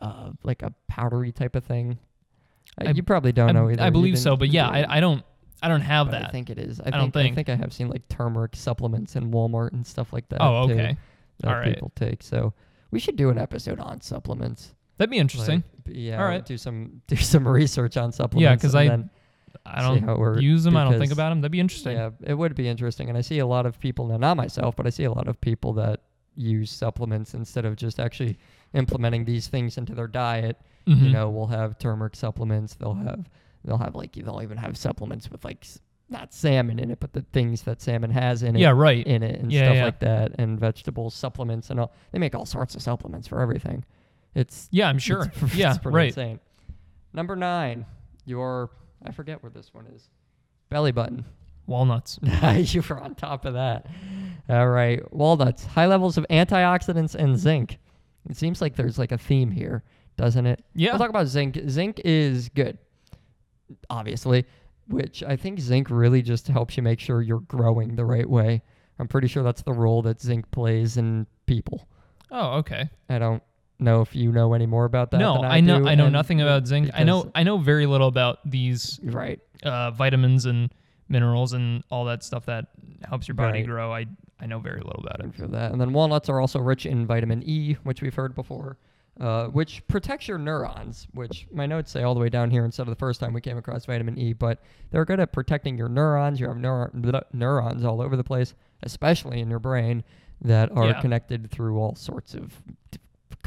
uh 0.01 0.31
like 0.43 0.61
a 0.61 0.73
powdery 0.87 1.31
type 1.31 1.55
of 1.55 1.63
thing? 1.63 1.97
Uh, 2.79 2.89
I- 2.89 2.91
you 2.91 3.03
probably 3.03 3.31
don't 3.31 3.49
I, 3.49 3.51
know 3.53 3.69
either. 3.69 3.83
I 3.83 3.89
believe 3.89 4.17
so, 4.19 4.35
but 4.35 4.49
yeah. 4.49 4.67
I, 4.67 4.97
I 4.97 4.99
don't 4.99 5.23
I 5.63 5.69
don't 5.69 5.81
have 5.81 6.11
that. 6.11 6.25
I 6.25 6.29
think 6.29 6.49
it 6.49 6.59
is. 6.59 6.81
I, 6.81 6.83
I 6.83 6.85
think, 6.85 6.95
don't 6.95 7.11
think. 7.11 7.31
I 7.31 7.35
think 7.35 7.49
I 7.49 7.55
have 7.55 7.71
seen 7.71 7.87
like 7.87 8.07
turmeric 8.09 8.55
supplements 8.55 9.15
in 9.15 9.31
Walmart 9.31 9.71
and 9.71 9.87
stuff 9.87 10.11
like 10.11 10.27
that. 10.29 10.41
oh, 10.41 10.67
too, 10.67 10.73
okay. 10.73 10.97
that 11.39 11.47
All 11.47 11.55
right. 11.55 11.73
people 11.73 11.91
take. 11.95 12.21
So 12.21 12.53
we 12.91 12.99
should 12.99 13.15
do 13.15 13.29
an 13.29 13.37
episode 13.37 13.79
on 13.79 14.01
supplements. 14.01 14.75
That'd 15.03 15.11
be 15.11 15.17
interesting. 15.17 15.63
Like, 15.85 15.95
yeah. 15.95 16.19
All 16.21 16.27
right. 16.27 16.45
Do 16.45 16.57
some 16.57 17.01
do 17.07 17.15
some 17.15 17.47
research 17.47 17.97
on 17.97 18.11
supplements. 18.11 18.43
Yeah, 18.43 18.55
'cause 18.55 18.73
and 18.75 18.79
I 18.81 18.87
then 18.87 19.09
I 19.65 19.81
don't 19.81 20.01
how 20.03 20.13
it 20.13 20.19
works, 20.19 20.41
use 20.41 20.63
them. 20.63 20.75
I 20.77 20.83
don't 20.83 20.99
think 20.99 21.11
about 21.11 21.29
them. 21.29 21.41
That'd 21.41 21.51
be 21.51 21.59
interesting. 21.59 21.95
Yeah, 21.95 22.09
it 22.23 22.33
would 22.33 22.55
be 22.55 22.67
interesting. 22.67 23.09
And 23.09 23.17
I 23.17 23.21
see 23.21 23.39
a 23.39 23.45
lot 23.45 23.65
of 23.65 23.79
people 23.79 24.07
now, 24.07 24.17
not 24.17 24.35
myself, 24.37 24.75
but 24.75 24.87
I 24.87 24.89
see 24.89 25.03
a 25.03 25.11
lot 25.11 25.27
of 25.27 25.39
people 25.41 25.73
that 25.73 26.01
use 26.35 26.71
supplements 26.71 27.33
instead 27.35 27.63
of 27.65 27.75
just 27.75 27.99
actually 27.99 28.37
implementing 28.73 29.23
these 29.25 29.47
things 29.47 29.77
into 29.77 29.93
their 29.93 30.07
diet. 30.07 30.59
You 30.85 30.95
Mhm. 30.95 31.11
know, 31.11 31.29
we'll 31.29 31.47
have 31.47 31.77
turmeric 31.77 32.15
supplements. 32.15 32.73
They'll 32.75 32.95
have 32.95 33.29
they'll 33.63 33.77
have 33.77 33.95
like 33.95 34.13
they'll 34.13 34.41
even 34.41 34.57
have 34.57 34.75
supplements 34.77 35.29
with 35.31 35.45
like 35.45 35.65
not 36.09 36.33
salmon 36.33 36.79
in 36.79 36.91
it, 36.91 36.99
but 36.99 37.13
the 37.13 37.21
things 37.31 37.61
that 37.63 37.81
salmon 37.81 38.11
has 38.11 38.43
in 38.43 38.55
it. 38.55 38.59
Yeah, 38.59 38.71
right. 38.71 39.05
in 39.07 39.23
it 39.23 39.39
and 39.39 39.51
Yeah, 39.51 39.65
stuff 39.65 39.75
yeah. 39.75 39.85
like 39.85 39.99
that, 39.99 40.31
and 40.37 40.59
vegetable 40.59 41.09
supplements 41.09 41.69
and 41.69 41.79
all. 41.79 41.93
They 42.11 42.19
make 42.19 42.35
all 42.35 42.45
sorts 42.45 42.75
of 42.75 42.81
supplements 42.81 43.27
for 43.27 43.39
everything. 43.39 43.85
It's 44.35 44.67
Yeah, 44.71 44.87
I'm 44.89 44.99
sure. 44.99 45.25
pr- 45.27 45.45
yeah, 45.55 45.69
it's 45.71 45.77
pretty 45.79 45.95
right. 45.95 46.07
insane. 46.07 46.39
Number 47.13 47.35
nine, 47.35 47.85
your 48.25 48.71
I 49.05 49.11
forget 49.11 49.41
where 49.43 49.51
this 49.51 49.73
one 49.73 49.85
is. 49.87 50.09
Belly 50.69 50.91
button. 50.91 51.25
Walnuts. 51.67 52.19
you 52.53 52.81
were 52.89 52.99
on 52.99 53.15
top 53.15 53.45
of 53.45 53.53
that. 53.53 53.87
All 54.49 54.67
right, 54.69 55.01
walnuts. 55.13 55.65
High 55.65 55.85
levels 55.85 56.17
of 56.17 56.25
antioxidants 56.29 57.15
and 57.15 57.37
zinc. 57.37 57.77
It 58.29 58.35
seems 58.37 58.61
like 58.61 58.75
there's 58.75 58.97
like 58.97 59.11
a 59.11 59.17
theme 59.17 59.51
here, 59.51 59.83
doesn't 60.17 60.45
it? 60.45 60.63
Yeah. 60.75 60.91
We'll 60.91 60.99
talk 60.99 61.09
about 61.09 61.27
zinc. 61.27 61.57
Zinc 61.69 62.01
is 62.03 62.49
good, 62.49 62.77
obviously, 63.89 64.45
which 64.87 65.23
I 65.23 65.35
think 65.35 65.59
zinc 65.59 65.89
really 65.89 66.21
just 66.21 66.47
helps 66.47 66.75
you 66.77 66.83
make 66.83 66.99
sure 66.99 67.21
you're 67.21 67.39
growing 67.41 67.95
the 67.95 68.05
right 68.05 68.29
way. 68.29 68.61
I'm 68.99 69.07
pretty 69.07 69.27
sure 69.27 69.43
that's 69.43 69.61
the 69.61 69.73
role 69.73 70.01
that 70.03 70.21
zinc 70.21 70.49
plays 70.51 70.97
in 70.97 71.27
people. 71.45 71.87
Oh, 72.31 72.57
okay. 72.59 72.89
I 73.09 73.19
don't 73.19 73.43
know 73.79 74.01
if 74.01 74.15
you 74.15 74.31
know 74.31 74.53
any 74.53 74.65
more 74.65 74.85
about 74.85 75.11
that. 75.11 75.17
no, 75.17 75.41
than 75.41 75.45
I, 75.51 75.59
know 75.59 75.79
do, 75.79 75.87
I 75.87 75.95
know 75.95 76.09
nothing 76.09 76.41
about 76.41 76.67
zinc. 76.67 76.89
I 76.93 77.03
know 77.03 77.31
I 77.35 77.43
know 77.43 77.57
very 77.57 77.85
little 77.85 78.07
about 78.07 78.39
these 78.45 78.99
Right. 79.03 79.39
uh, 79.63 79.91
vitamins 79.91 80.45
and 80.45 80.73
minerals 81.09 81.53
and 81.53 81.83
all 81.91 82.05
that 82.05 82.23
stuff 82.23 82.45
that 82.45 82.67
helps 83.07 83.27
your 83.27 83.35
body 83.35 83.59
Right. 83.59 83.67
grow. 83.67 83.93
I 83.93 84.05
I 84.39 84.45
know 84.45 84.59
very 84.59 84.81
little 84.81 85.01
about 85.03 85.19
it. 85.19 85.25
And 85.25 85.35
for 85.35 85.47
that, 85.47 85.71
and 85.71 85.79
then 85.79 85.93
walnuts 85.93 86.27
are 86.29 86.39
also 86.39 86.59
rich 86.59 86.85
in 86.85 87.05
vitamin 87.05 87.43
E, 87.45 87.73
which 87.83 88.01
we've 88.01 88.15
heard 88.15 88.35
before, 88.35 88.77
uh, 89.19 89.45
which 89.47 89.85
protects 89.87 90.27
your 90.27 90.37
neurons. 90.37 91.07
Which 91.13 91.47
my 91.51 91.65
notes 91.65 91.91
say 91.91 92.03
all 92.03 92.13
the 92.13 92.19
way 92.19 92.29
down 92.29 92.49
here 92.51 92.65
instead 92.65 92.83
of 92.83 92.89
the 92.89 92.95
first 92.99 93.19
time 93.21 93.31
we 93.33 93.41
came 93.41 93.57
across 93.57 93.85
vitamin 93.85 94.17
E, 94.17 94.33
but 94.33 94.59
they're 94.91 95.05
good 95.05 95.19
at 95.21 95.31
protecting 95.31 95.77
your 95.77 95.87
neurons. 95.89 96.39
You 96.41 96.47
have 96.47 96.57
neur- 96.57 97.23
neurons 97.33 97.85
all 97.85 98.01
over 98.01 98.17
the 98.17 98.23
place, 98.23 98.53
especially 98.81 99.39
in 99.39 99.49
your 99.49 99.59
brain, 99.59 100.03
that 100.41 100.71
are 100.75 100.87
Yeah. 100.87 100.99
connected 101.01 101.49
through 101.51 101.79
all 101.79 101.95
sorts 101.95 102.33
of 102.33 102.61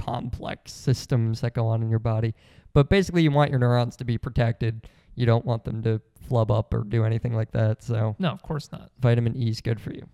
complex 0.06 0.72
systems 0.72 1.40
that 1.40 1.54
go 1.54 1.66
on 1.66 1.82
in 1.82 1.90
your 1.90 1.98
body. 1.98 2.34
But 2.72 2.88
basically, 2.88 3.22
you 3.22 3.30
want 3.30 3.50
your 3.50 3.58
neurons 3.58 3.96
to 3.96 4.04
be 4.04 4.18
protected. 4.18 4.88
You 5.14 5.26
don't 5.26 5.44
want 5.44 5.64
them 5.64 5.82
to 5.82 6.00
flub 6.28 6.50
up 6.50 6.74
or 6.74 6.84
do 6.84 7.04
anything 7.04 7.34
like 7.34 7.50
that. 7.52 7.82
So 7.82 8.14
No, 8.18 8.30
of 8.30 8.42
course 8.42 8.70
not. 8.70 8.90
vitamin 9.00 9.36
E 9.36 9.48
is 9.48 9.60
good 9.60 9.80
for 9.80 9.92
you. 9.92 10.06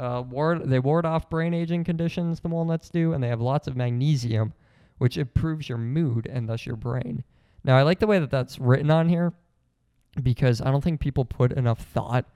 Uh, 0.00 0.22
ward, 0.28 0.68
they 0.70 0.78
ward 0.78 1.04
off 1.04 1.28
brain 1.28 1.52
aging 1.52 1.84
conditions, 1.84 2.40
the 2.40 2.48
walnuts 2.48 2.88
do, 2.88 3.12
and 3.12 3.22
they 3.22 3.28
have 3.28 3.40
lots 3.40 3.66
of 3.66 3.76
magnesium, 3.76 4.52
which 4.98 5.18
improves 5.18 5.68
your 5.68 5.78
mood 5.78 6.26
and 6.26 6.48
thus 6.48 6.64
your 6.64 6.76
brain. 6.76 7.24
Now, 7.64 7.76
I 7.76 7.82
like 7.82 7.98
the 7.98 8.06
way 8.06 8.18
that 8.20 8.30
that's 8.30 8.58
written 8.60 8.90
on 8.90 9.08
here 9.08 9.32
because 10.22 10.60
I 10.60 10.70
don't 10.70 10.82
think 10.82 11.00
people 11.00 11.24
put 11.24 11.52
enough 11.52 11.80
thought 11.84 12.26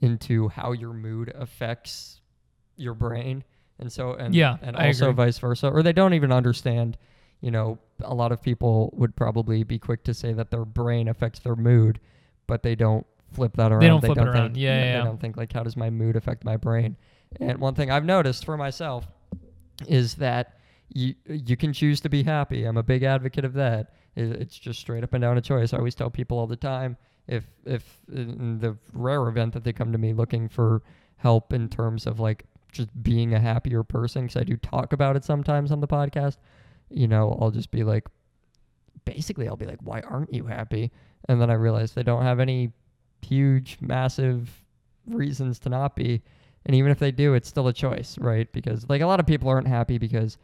into 0.00 0.48
how 0.48 0.72
your 0.72 0.92
mood 0.92 1.32
affects 1.34 2.20
your 2.76 2.94
brain. 2.94 3.44
And 3.82 3.92
so, 3.92 4.14
and, 4.14 4.32
Yeah, 4.32 4.58
and 4.62 4.76
I 4.76 4.86
also 4.86 5.10
agree. 5.10 5.24
vice 5.24 5.38
versa, 5.38 5.68
or 5.68 5.82
they 5.82 5.92
don't 5.92 6.14
even 6.14 6.30
understand. 6.30 6.96
You 7.40 7.50
know, 7.50 7.78
a 8.00 8.14
lot 8.14 8.30
of 8.30 8.40
people 8.40 8.90
would 8.96 9.16
probably 9.16 9.64
be 9.64 9.76
quick 9.78 10.04
to 10.04 10.14
say 10.14 10.32
that 10.32 10.52
their 10.52 10.64
brain 10.64 11.08
affects 11.08 11.40
their 11.40 11.56
mood, 11.56 11.98
but 12.46 12.62
they 12.62 12.76
don't 12.76 13.04
flip 13.32 13.56
that 13.56 13.72
around. 13.72 13.80
They 13.80 13.88
don't 13.88 14.00
flip 14.00 14.18
it 14.18 14.28
around. 14.28 14.52
Think, 14.52 14.62
Yeah, 14.62 14.84
yeah, 14.84 14.98
They 14.98 15.04
don't 15.04 15.20
think 15.20 15.36
like, 15.36 15.52
how 15.52 15.64
does 15.64 15.76
my 15.76 15.90
mood 15.90 16.14
affect 16.14 16.44
my 16.44 16.56
brain? 16.56 16.96
And 17.40 17.58
one 17.58 17.74
thing 17.74 17.90
I've 17.90 18.04
noticed 18.04 18.44
for 18.44 18.56
myself 18.56 19.08
is 19.88 20.14
that 20.16 20.56
you 20.94 21.14
you 21.26 21.56
can 21.56 21.72
choose 21.72 22.00
to 22.02 22.08
be 22.08 22.22
happy. 22.22 22.64
I'm 22.64 22.76
a 22.76 22.82
big 22.84 23.02
advocate 23.02 23.44
of 23.44 23.54
that. 23.54 23.94
It's 24.14 24.56
just 24.56 24.78
straight 24.78 25.02
up 25.02 25.12
and 25.14 25.22
down 25.22 25.36
a 25.38 25.40
choice. 25.40 25.72
I 25.72 25.78
always 25.78 25.94
tell 25.96 26.10
people 26.10 26.38
all 26.38 26.46
the 26.46 26.56
time 26.56 26.96
if 27.26 27.44
if 27.64 27.98
in 28.12 28.58
the 28.60 28.76
rare 28.92 29.26
event 29.28 29.54
that 29.54 29.64
they 29.64 29.72
come 29.72 29.90
to 29.90 29.98
me 29.98 30.12
looking 30.12 30.48
for 30.48 30.82
help 31.16 31.52
in 31.52 31.68
terms 31.68 32.06
of 32.06 32.20
like 32.20 32.44
just 32.72 32.90
being 33.02 33.34
a 33.34 33.38
happier 33.40 33.82
person 33.82 34.22
because 34.22 34.36
I 34.40 34.44
do 34.44 34.56
talk 34.56 34.92
about 34.92 35.16
it 35.16 35.24
sometimes 35.24 35.70
on 35.70 35.80
the 35.80 35.88
podcast, 35.88 36.38
you 36.90 37.06
know, 37.06 37.38
I'll 37.40 37.50
just 37.50 37.70
be 37.70 37.84
like 37.84 38.04
basically 39.04 39.48
I'll 39.48 39.56
be 39.56 39.66
like 39.66 39.80
why 39.82 40.00
aren't 40.00 40.32
you 40.32 40.46
happy? 40.46 40.90
And 41.28 41.40
then 41.40 41.50
I 41.50 41.54
realize 41.54 41.92
they 41.92 42.02
don't 42.02 42.22
have 42.22 42.40
any 42.40 42.72
huge 43.20 43.78
massive 43.80 44.50
reasons 45.06 45.58
to 45.60 45.68
not 45.68 45.94
be. 45.96 46.22
And 46.66 46.74
even 46.76 46.90
if 46.92 46.98
they 46.98 47.10
do, 47.10 47.34
it's 47.34 47.48
still 47.48 47.68
a 47.68 47.72
choice, 47.72 48.16
right? 48.18 48.50
Because 48.52 48.88
like 48.88 49.00
a 49.02 49.06
lot 49.06 49.20
of 49.20 49.26
people 49.26 49.48
aren't 49.48 49.66
happy 49.68 49.98
because 49.98 50.38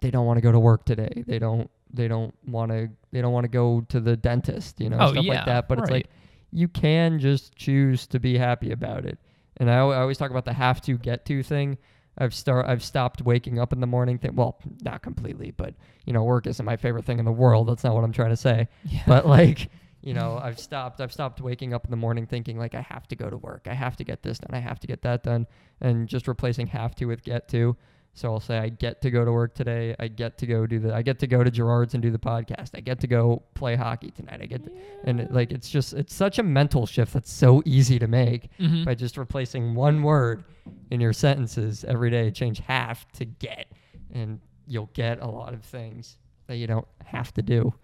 they 0.00 0.10
don't 0.10 0.26
want 0.26 0.36
to 0.36 0.40
go 0.40 0.52
to 0.52 0.60
work 0.60 0.84
today. 0.84 1.24
They 1.26 1.38
don't 1.38 1.70
they 1.92 2.08
don't 2.08 2.34
want 2.46 2.70
to 2.72 2.88
they 3.12 3.20
don't 3.20 3.32
want 3.32 3.44
to 3.44 3.48
go 3.48 3.80
to 3.88 4.00
the 4.00 4.16
dentist, 4.16 4.80
you 4.80 4.90
know, 4.90 4.98
Oh, 5.00 5.12
stuff 5.12 5.24
yeah, 5.24 5.34
like 5.34 5.46
that. 5.46 5.68
But 5.68 5.78
it's 5.80 5.90
like 5.90 6.08
you 6.52 6.68
can 6.68 7.18
just 7.18 7.54
choose 7.56 8.06
to 8.08 8.20
be 8.20 8.38
happy 8.38 8.70
about 8.72 9.04
it. 9.04 9.18
And 9.58 9.70
I, 9.70 9.76
I 9.76 10.00
always 10.00 10.18
talk 10.18 10.30
about 10.30 10.44
the 10.44 10.52
have 10.52 10.80
to 10.82 10.98
get 10.98 11.24
to 11.26 11.42
thing. 11.42 11.78
I've 12.18 12.34
start 12.34 12.66
I've 12.66 12.82
stopped 12.82 13.22
waking 13.22 13.58
up 13.58 13.72
in 13.72 13.80
the 13.80 13.86
morning. 13.86 14.18
Well, 14.32 14.58
not 14.82 15.02
completely, 15.02 15.50
but 15.50 15.74
you 16.06 16.12
know, 16.12 16.24
work 16.24 16.46
isn't 16.46 16.64
my 16.64 16.76
favorite 16.76 17.04
thing 17.04 17.18
in 17.18 17.24
the 17.24 17.32
world. 17.32 17.68
That's 17.68 17.84
not 17.84 17.94
what 17.94 18.04
I'm 18.04 18.12
trying 18.12 18.30
to 18.30 18.36
say. 18.36 18.68
Yeah. 18.84 19.02
But 19.06 19.26
like, 19.26 19.70
you 20.00 20.14
know, 20.14 20.38
I've 20.42 20.58
stopped. 20.58 21.00
I've 21.00 21.12
stopped 21.12 21.40
waking 21.40 21.74
up 21.74 21.84
in 21.84 21.90
the 21.90 21.96
morning 21.96 22.26
thinking 22.26 22.58
like 22.58 22.74
I 22.74 22.80
have 22.80 23.06
to 23.08 23.16
go 23.16 23.28
to 23.28 23.36
work. 23.36 23.66
I 23.70 23.74
have 23.74 23.96
to 23.96 24.04
get 24.04 24.22
this 24.22 24.38
done. 24.38 24.54
I 24.54 24.60
have 24.60 24.80
to 24.80 24.86
get 24.86 25.02
that 25.02 25.22
done, 25.22 25.46
and 25.80 26.08
just 26.08 26.26
replacing 26.26 26.68
have 26.68 26.94
to 26.96 27.06
with 27.06 27.22
get 27.22 27.48
to. 27.48 27.76
So 28.18 28.32
I'll 28.32 28.40
say 28.40 28.56
I 28.58 28.70
get 28.70 29.02
to 29.02 29.10
go 29.10 29.26
to 29.26 29.30
work 29.30 29.54
today. 29.54 29.94
I 29.98 30.08
get 30.08 30.38
to 30.38 30.46
go 30.46 30.66
do 30.66 30.78
the. 30.78 30.94
I 30.94 31.02
get 31.02 31.18
to 31.18 31.26
go 31.26 31.44
to 31.44 31.50
Gerard's 31.50 31.92
and 31.92 32.02
do 32.02 32.10
the 32.10 32.18
podcast. 32.18 32.70
I 32.74 32.80
get 32.80 32.98
to 33.00 33.06
go 33.06 33.42
play 33.52 33.76
hockey 33.76 34.10
tonight. 34.10 34.40
I 34.42 34.46
get 34.46 34.64
to, 34.64 34.70
and 35.04 35.20
it, 35.20 35.32
like 35.32 35.52
it's 35.52 35.68
just 35.68 35.92
it's 35.92 36.14
such 36.14 36.38
a 36.38 36.42
mental 36.42 36.86
shift 36.86 37.12
that's 37.12 37.30
so 37.30 37.62
easy 37.66 37.98
to 37.98 38.06
make 38.06 38.48
Mhm. 38.58 38.86
by 38.86 38.94
just 38.94 39.18
replacing 39.18 39.74
one 39.74 40.02
word 40.02 40.44
in 40.90 40.98
your 40.98 41.12
sentences 41.12 41.84
every 41.84 42.08
day. 42.10 42.30
Change 42.30 42.60
have 42.60 43.06
to 43.12 43.26
get, 43.26 43.66
and 44.14 44.40
you'll 44.66 44.90
get 44.94 45.20
a 45.20 45.26
lot 45.26 45.52
of 45.52 45.62
things 45.62 46.16
that 46.46 46.56
you 46.56 46.66
don't 46.66 46.88
have 47.04 47.34
to 47.34 47.42
do. 47.42 47.74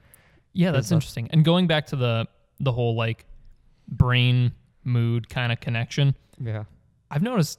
Yeah, 0.55 0.71
that's 0.71 0.89
that- 0.89 0.95
interesting. 0.95 1.29
And 1.31 1.45
going 1.45 1.67
back 1.67 1.85
to 1.89 1.97
the 1.97 2.27
the 2.59 2.73
whole 2.73 2.95
like 2.97 3.27
brain 3.87 4.53
mood 4.83 5.29
kind 5.29 5.53
of 5.53 5.61
connection, 5.61 6.15
Yeah. 6.41 6.65
I've 7.11 7.23
noticed 7.23 7.59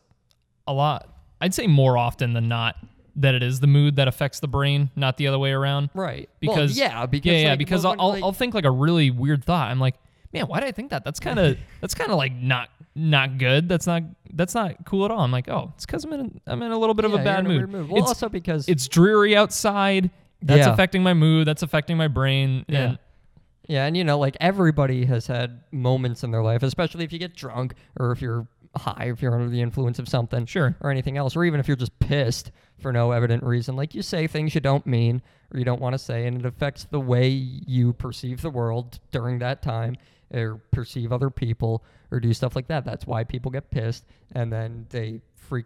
a 0.66 0.74
lot. 0.74 1.10
I'd 1.44 1.54
say 1.54 1.68
more 1.68 1.98
often 1.98 2.34
than 2.34 2.48
not 2.48 2.78
that 3.18 3.36
it 3.36 3.44
is 3.44 3.60
the 3.60 3.68
mood 3.68 3.98
that 3.98 4.08
affects 4.08 4.40
the 4.40 4.48
brain, 4.48 4.90
not 4.96 5.18
the 5.18 5.28
other 5.28 5.38
way 5.38 5.52
around. 5.52 5.90
Right. 5.94 6.30
Because 6.40 6.78
well, 6.80 6.88
yeah, 6.90 7.06
because 7.06 7.32
yeah, 7.32 7.38
yeah, 7.40 7.50
like, 7.50 7.60
because 7.60 7.86
I'll, 7.86 7.96
I'll, 8.00 8.10
like- 8.10 8.24
I'll 8.24 8.32
think 8.32 8.54
like 8.54 8.66
a 8.66 8.72
really 8.72 9.12
weird 9.12 9.44
thought. 9.44 9.70
I'm 9.70 9.80
like, 9.80 9.96
man, 10.34 10.46
why 10.48 10.62
did 10.62 10.68
I 10.68 10.72
think 10.72 10.92
that? 10.92 11.04
That's 11.04 11.20
kind 11.20 11.38
of 11.38 11.58
that's 11.82 11.94
kind 11.94 12.10
of 12.12 12.18
like 12.18 12.34
not 12.34 12.70
not 12.96 13.38
good. 13.38 13.68
That's 13.68 13.86
not 13.86 14.04
that's 14.34 14.56
not 14.56 14.86
cool 14.86 15.06
at 15.06 15.12
all. 15.12 15.20
I'm 15.20 15.32
like, 15.32 15.50
oh, 15.50 15.74
it's 15.76 15.86
because 15.86 16.06
I'm 16.06 16.14
in 16.14 16.42
I'm 16.48 16.62
in 16.64 16.72
a 16.72 16.78
little 16.78 16.96
bit 16.96 17.06
of 17.06 17.14
a 17.14 17.18
bad 17.18 17.44
mood. 17.46 17.72
weird 17.72 17.90
Well, 17.90 18.00
It's 18.02 18.08
also 18.08 18.30
because 18.30 18.68
it's 18.70 18.88
dreary 18.88 19.36
outside. 19.36 20.10
That's 20.42 20.66
Yeah. 20.66 20.74
affecting 20.74 21.04
my 21.04 21.14
mood. 21.14 21.46
That's 21.48 21.62
affecting 21.62 21.98
my 21.98 22.08
brain. 22.08 22.66
Yeah. 22.68 22.80
And 22.84 23.00
yeah, 23.68 23.86
and 23.86 23.96
you 23.96 24.04
know, 24.04 24.18
like 24.18 24.36
everybody 24.42 25.06
has 25.06 25.28
had 25.28 25.62
moments 25.72 26.24
in 26.24 26.32
their 26.32 26.42
life, 26.42 26.64
especially 26.64 27.04
if 27.06 27.14
you 27.14 27.20
get 27.20 27.36
drunk 27.36 27.74
or 28.00 28.12
if 28.12 28.22
you're 28.22 28.48
high, 28.76 29.06
if 29.14 29.22
you're 29.22 29.34
under 29.34 29.50
the 29.50 29.62
influence 29.62 30.00
of 30.00 30.08
something 30.08 30.46
sure. 30.46 30.76
or 30.82 30.90
anything 30.90 31.18
else, 31.18 31.36
or 31.36 31.46
even 31.46 31.60
if 31.60 31.68
you're 31.68 31.78
just 31.78 31.98
pissed 32.00 32.52
for 32.80 32.92
no 32.92 33.12
evident 33.12 33.44
reason. 33.44 33.76
Like 33.76 33.94
you 33.94 34.02
say 34.02 34.28
things 34.28 34.56
you 34.56 34.62
don't 34.62 34.86
mean 34.86 35.22
or 35.54 35.60
you 35.60 35.66
don't 35.66 35.82
want 35.82 35.94
to 35.94 36.00
say, 36.00 36.26
and 36.26 36.38
it 36.40 36.46
affects 36.46 36.86
the 36.90 37.00
way 37.00 37.28
you 37.30 37.94
perceive 37.94 38.42
the 38.42 38.50
world 38.50 39.00
during 39.12 39.40
that 39.40 39.62
time 39.62 39.96
or 40.34 40.60
perceive 40.72 41.12
other 41.14 41.30
people 41.30 41.84
or 42.12 42.20
do 42.20 42.34
stuff 42.34 42.56
like 42.56 42.68
that. 42.68 42.86
That's 42.86 43.06
why 43.06 43.24
people 43.24 43.52
get 43.52 43.70
pissed 43.70 44.06
and 44.34 44.52
then 44.52 44.88
they 44.90 45.22
freak 45.36 45.66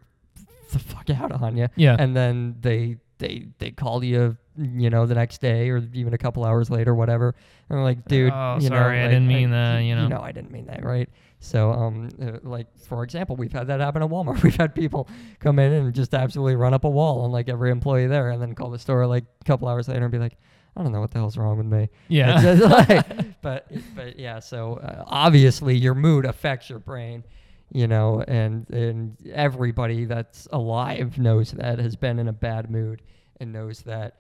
the 0.72 0.80
fuck 0.80 1.10
out 1.10 1.32
on 1.32 1.56
you. 1.56 1.70
Yeah. 1.76 1.96
and 1.98 2.16
then 2.16 2.56
they 2.62 2.98
they 3.20 3.48
they 3.58 3.72
call 3.72 4.04
you 4.04 4.38
you 4.58 4.90
know 4.90 5.06
the 5.06 5.16
next 5.16 5.42
day 5.42 5.70
or 5.70 5.78
even 5.94 6.14
a 6.14 6.18
couple 6.18 6.46
hours 6.46 6.70
later 6.70 6.94
whatever 6.94 7.34
and 7.70 7.78
they're 7.78 7.84
like 7.84 8.06
dude 8.06 8.32
Oh, 8.32 8.58
you 8.60 8.68
sorry, 8.68 9.00
I 9.00 9.04
like, 9.04 9.12
didn't 9.12 9.28
mean 9.28 9.52
that, 9.52 9.80
you 9.80 9.96
know. 9.96 10.20
i 10.22 10.32
didn't 10.32 10.52
mean 10.52 10.68
that 10.68 10.84
right 10.84 11.10
so 11.40 11.72
um 11.72 12.10
uh, 12.22 12.32
like 12.44 12.68
for 12.78 13.04
example 13.04 13.36
we've 13.36 13.52
had 13.52 13.68
that 13.68 13.80
happen 13.80 14.02
at 14.02 14.10
walmart 14.10 14.42
we've 14.44 14.56
had 14.56 14.74
people 14.74 15.08
come 15.40 15.60
in 15.60 15.72
and 15.72 15.94
just 15.94 16.14
absolutely 16.16 16.56
run 16.56 16.74
up 16.74 16.84
a 16.84 16.90
wall 16.90 17.22
on 17.22 17.32
like 17.32 17.48
every 17.50 17.70
employee 17.70 18.08
there 18.08 18.32
and 18.32 18.42
then 18.42 18.56
call 18.56 18.70
the 18.72 18.80
store 18.80 19.06
like 19.06 19.24
a 19.42 19.44
couple 19.44 19.68
hours 19.68 19.88
later 19.88 20.04
and 20.04 20.12
be 20.12 20.18
like 20.18 20.36
i 20.76 20.82
don't 20.84 20.92
know 20.92 21.00
what 21.00 21.12
the 21.12 21.20
hell's 21.20 21.38
wrong 21.38 21.58
with 21.58 21.68
me 21.68 21.90
Yeah. 22.08 22.54
like- 22.62 23.42
but 23.42 23.72
but 23.96 24.18
yeah 24.18 24.40
so 24.40 24.76
uh, 24.76 25.04
obviously 25.06 25.76
your 25.78 25.94
mood 25.96 26.26
affects 26.26 26.70
your 26.70 26.80
brain 26.80 27.24
you 27.72 27.86
know 27.88 28.24
and 28.28 28.68
and 28.72 29.18
everybody 29.34 30.06
that's 30.06 30.48
alive 30.52 31.18
knows 31.20 31.52
that 31.52 31.78
has 31.80 31.96
been 31.96 32.18
in 32.18 32.28
a 32.28 32.34
bad 32.34 32.72
mood 32.72 33.02
and 33.40 33.54
knows 33.54 33.82
that 33.82 34.20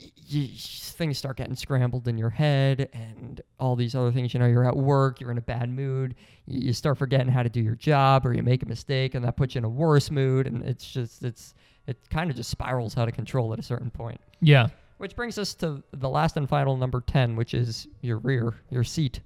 y- 0.00 0.10
y- 0.32 0.50
things 0.56 1.18
start 1.18 1.36
getting 1.36 1.54
scrambled 1.54 2.08
in 2.08 2.16
your 2.16 2.30
head 2.30 2.88
and 2.92 3.40
all 3.60 3.76
these 3.76 3.94
other 3.94 4.10
things 4.12 4.32
you 4.32 4.40
know 4.40 4.46
you're 4.46 4.66
at 4.66 4.76
work 4.76 5.20
you're 5.20 5.30
in 5.30 5.38
a 5.38 5.42
bad 5.42 5.68
mood 5.68 6.14
you 6.46 6.72
start 6.72 6.96
forgetting 6.96 7.28
how 7.28 7.42
to 7.42 7.48
do 7.50 7.60
your 7.60 7.74
job 7.74 8.24
or 8.26 8.32
you 8.32 8.42
make 8.42 8.62
a 8.62 8.66
mistake 8.66 9.14
and 9.14 9.24
that 9.24 9.36
puts 9.36 9.54
you 9.54 9.58
in 9.58 9.64
a 9.64 9.68
worse 9.68 10.10
mood 10.10 10.46
and 10.46 10.62
it's 10.64 10.90
just 10.90 11.22
it's 11.22 11.54
it 11.86 11.98
kind 12.10 12.30
of 12.30 12.36
just 12.36 12.50
spirals 12.50 12.96
out 12.96 13.08
of 13.08 13.14
control 13.14 13.52
at 13.52 13.58
a 13.58 13.62
certain 13.62 13.90
point 13.90 14.20
yeah. 14.40 14.68
which 14.98 15.14
brings 15.14 15.36
us 15.38 15.54
to 15.54 15.82
the 15.92 16.08
last 16.08 16.36
and 16.36 16.48
final 16.48 16.76
number 16.76 17.00
10 17.02 17.36
which 17.36 17.52
is 17.54 17.86
your 18.00 18.18
rear 18.18 18.54
your 18.70 18.84
seat 18.84 19.20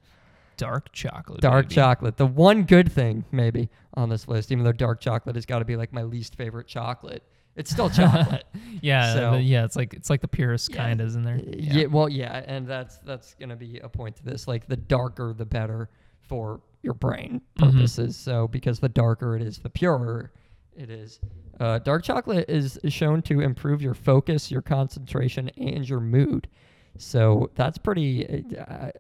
Dark 0.57 0.93
chocolate. 0.93 1.41
dark 1.41 1.67
baby. 1.67 1.75
chocolate. 1.75 2.17
The 2.19 2.27
one 2.27 2.65
good 2.65 2.93
thing 2.93 3.25
maybe 3.33 3.71
on 3.95 4.11
this 4.11 4.29
list, 4.29 4.53
even 4.53 4.63
though 4.63 4.73
dark 4.73 5.01
chocolate 5.01 5.35
has 5.37 5.47
got 5.47 5.61
to 5.61 5.65
be 5.65 5.75
like 5.75 5.91
my 5.91 6.03
least 6.03 6.35
favorite 6.37 6.67
chocolate. 6.67 7.23
It's 7.57 7.71
still 7.71 7.91
chocolate. 7.91 8.45
Yeah. 8.83 9.13
So- 9.15 9.35
yeah. 9.37 9.65
It's 9.67 9.77
like 9.77 9.93
it's 9.93 10.09
like 10.09 10.23
the 10.23 10.29
purest 10.29 10.71
Yeah. 10.71 10.77
kind, 10.79 11.01
isn't 11.03 11.23
there? 11.23 11.39
yeah. 11.47 11.85
well, 11.87 12.09
yeah, 12.09 12.43
and 12.47 12.67
that's 12.67 12.97
that's 12.99 13.35
gonna 13.35 13.57
be 13.57 13.79
a 13.81 13.89
point 13.91 14.17
to 14.17 14.25
this. 14.25 14.49
Like 14.49 14.67
the 14.69 14.77
darker, 14.77 15.35
the 15.37 15.45
better 15.45 15.91
for 16.23 16.61
your 16.83 16.95
brain 16.95 17.43
Mhm. 17.59 17.73
purposes. 17.73 18.17
So 18.17 18.49
because 18.49 18.81
the 18.81 18.89
darker 18.89 19.37
it 19.37 19.43
is, 19.43 19.59
the 19.59 19.69
purer 19.69 20.33
it 20.77 20.89
is. 20.89 21.21
Uh, 21.59 21.79
dark 21.81 22.03
chocolate 22.05 22.49
is 22.49 22.79
shown 22.89 23.21
to 23.23 23.41
improve 23.41 23.83
your 23.83 23.93
focus, 23.93 24.51
your 24.51 24.63
concentration, 24.63 25.51
and 25.59 25.87
your 25.87 26.01
mood. 26.01 26.49
So 26.97 27.51
that's 27.55 27.77
pretty. 27.77 28.45
Uh, 28.57 28.63
uh, 28.65 28.91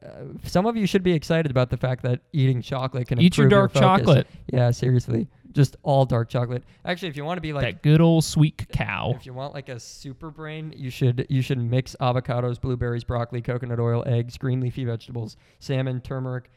some 0.44 0.66
of 0.66 0.76
you 0.76 0.86
should 0.86 1.02
be 1.02 1.12
excited 1.12 1.50
about 1.50 1.70
the 1.70 1.76
fact 1.78 2.02
that 2.02 2.20
eating 2.34 2.60
chocolate 2.60 3.08
can 3.08 3.18
Eat 3.20 3.38
your 3.38 3.46
improve 3.46 3.72
dark 3.72 3.72
focus. 3.72 4.06
chocolate. 4.06 4.26
Yeah, 4.52 4.70
seriously. 4.72 5.28
Just 5.52 5.76
all 5.82 6.04
dark 6.04 6.28
chocolate. 6.28 6.62
Actually, 6.84 7.08
if 7.08 7.16
you 7.16 7.24
want 7.24 7.36
to 7.38 7.42
be 7.42 7.52
like 7.52 7.64
that 7.64 7.82
good 7.82 8.00
old 8.00 8.24
sweet 8.24 8.56
cacao. 8.56 9.14
if 9.16 9.26
you 9.26 9.32
want 9.32 9.54
like 9.54 9.68
a 9.68 9.78
super 9.80 10.30
brain, 10.30 10.72
you 10.76 10.90
should 10.90 11.26
you 11.28 11.42
should 11.42 11.58
mix 11.58 11.96
avocados, 12.00 12.60
blueberries, 12.60 13.04
broccoli, 13.04 13.42
coconut 13.42 13.80
oil, 13.80 14.02
eggs, 14.06 14.36
green 14.38 14.60
leafy 14.60 14.84
vegetables, 14.84 15.36
salmon, 15.58 16.00
turmeric, 16.00 16.50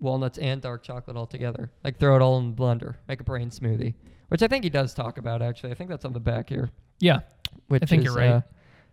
walnuts, 0.00 0.38
and 0.38 0.60
dark 0.62 0.82
chocolate 0.82 1.16
all 1.16 1.26
together. 1.26 1.70
Like 1.84 1.98
throw 1.98 2.16
it 2.16 2.22
all 2.22 2.38
in 2.38 2.54
the 2.54 2.62
blender, 2.62 2.96
make 3.08 3.20
a 3.20 3.24
brain 3.24 3.50
smoothie, 3.50 3.94
which 4.28 4.42
I 4.42 4.48
think 4.48 4.64
he 4.64 4.70
does 4.70 4.94
talk 4.94 5.18
about. 5.18 5.42
Actually, 5.42 5.72
I 5.72 5.74
think 5.74 5.90
that's 5.90 6.04
on 6.04 6.12
the 6.12 6.20
back 6.20 6.48
here. 6.48 6.70
Yeah. 6.98 7.20
Which 7.68 7.82
I 7.82 7.86
think 7.86 8.00
is, 8.00 8.04
you're 8.06 8.14
right. 8.14 8.30
uh, 8.30 8.40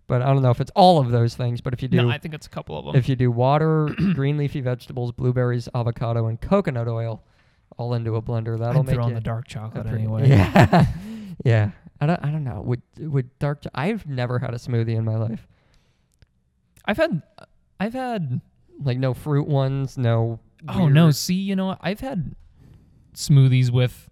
but 0.07 0.21
I 0.21 0.27
don't 0.27 0.41
know 0.41 0.51
if 0.51 0.61
it's 0.61 0.71
all 0.75 0.99
of 0.99 1.11
those 1.11 1.35
things. 1.35 1.61
But 1.61 1.73
if 1.73 1.81
you 1.81 1.87
do, 1.87 1.97
No, 1.97 2.09
I 2.09 2.17
think 2.17 2.33
it's 2.33 2.47
a 2.47 2.49
couple 2.49 2.77
of 2.77 2.85
them. 2.85 2.95
if 2.95 3.09
you 3.09 3.15
do 3.15 3.29
water, 3.29 3.89
green 4.13 4.37
leafy 4.37 4.61
vegetables, 4.61 5.11
blueberries, 5.11 5.67
avocado, 5.75 6.27
and 6.27 6.39
coconut 6.39 6.87
oil, 6.87 7.23
all 7.77 7.93
into 7.93 8.15
a 8.15 8.21
blender, 8.21 8.57
that'll 8.57 8.81
I'd 8.81 8.85
make 8.87 8.95
throw 8.95 9.03
on 9.05 9.13
the 9.13 9.21
dark 9.21 9.47
chocolate 9.47 9.85
pretty- 9.87 10.03
anyway. 10.03 10.29
Yeah, 10.29 10.85
yeah. 11.45 11.71
I 11.99 12.05
don't. 12.05 12.23
I 12.23 12.29
don't 12.31 12.43
know. 12.43 12.61
Would 12.61 12.81
would 12.99 13.37
dark? 13.39 13.61
Cho- 13.63 13.69
I've 13.73 14.05
never 14.07 14.37
had 14.39 14.53
a 14.53 14.57
smoothie 14.57 14.95
in 14.95 15.03
my 15.03 15.15
life. 15.15 15.47
I've 16.85 16.97
had, 16.97 17.21
I've 17.79 17.93
had. 17.93 18.41
Like 18.83 18.99
no 18.99 19.15
fruit 19.15 19.47
ones. 19.47 19.97
No. 19.97 20.39
Oh 20.69 20.87
no! 20.87 21.09
See, 21.09 21.33
you 21.33 21.55
know. 21.55 21.75
I've 21.81 21.99
had 21.99 22.35
smoothies 23.15 23.71
with 23.71 24.07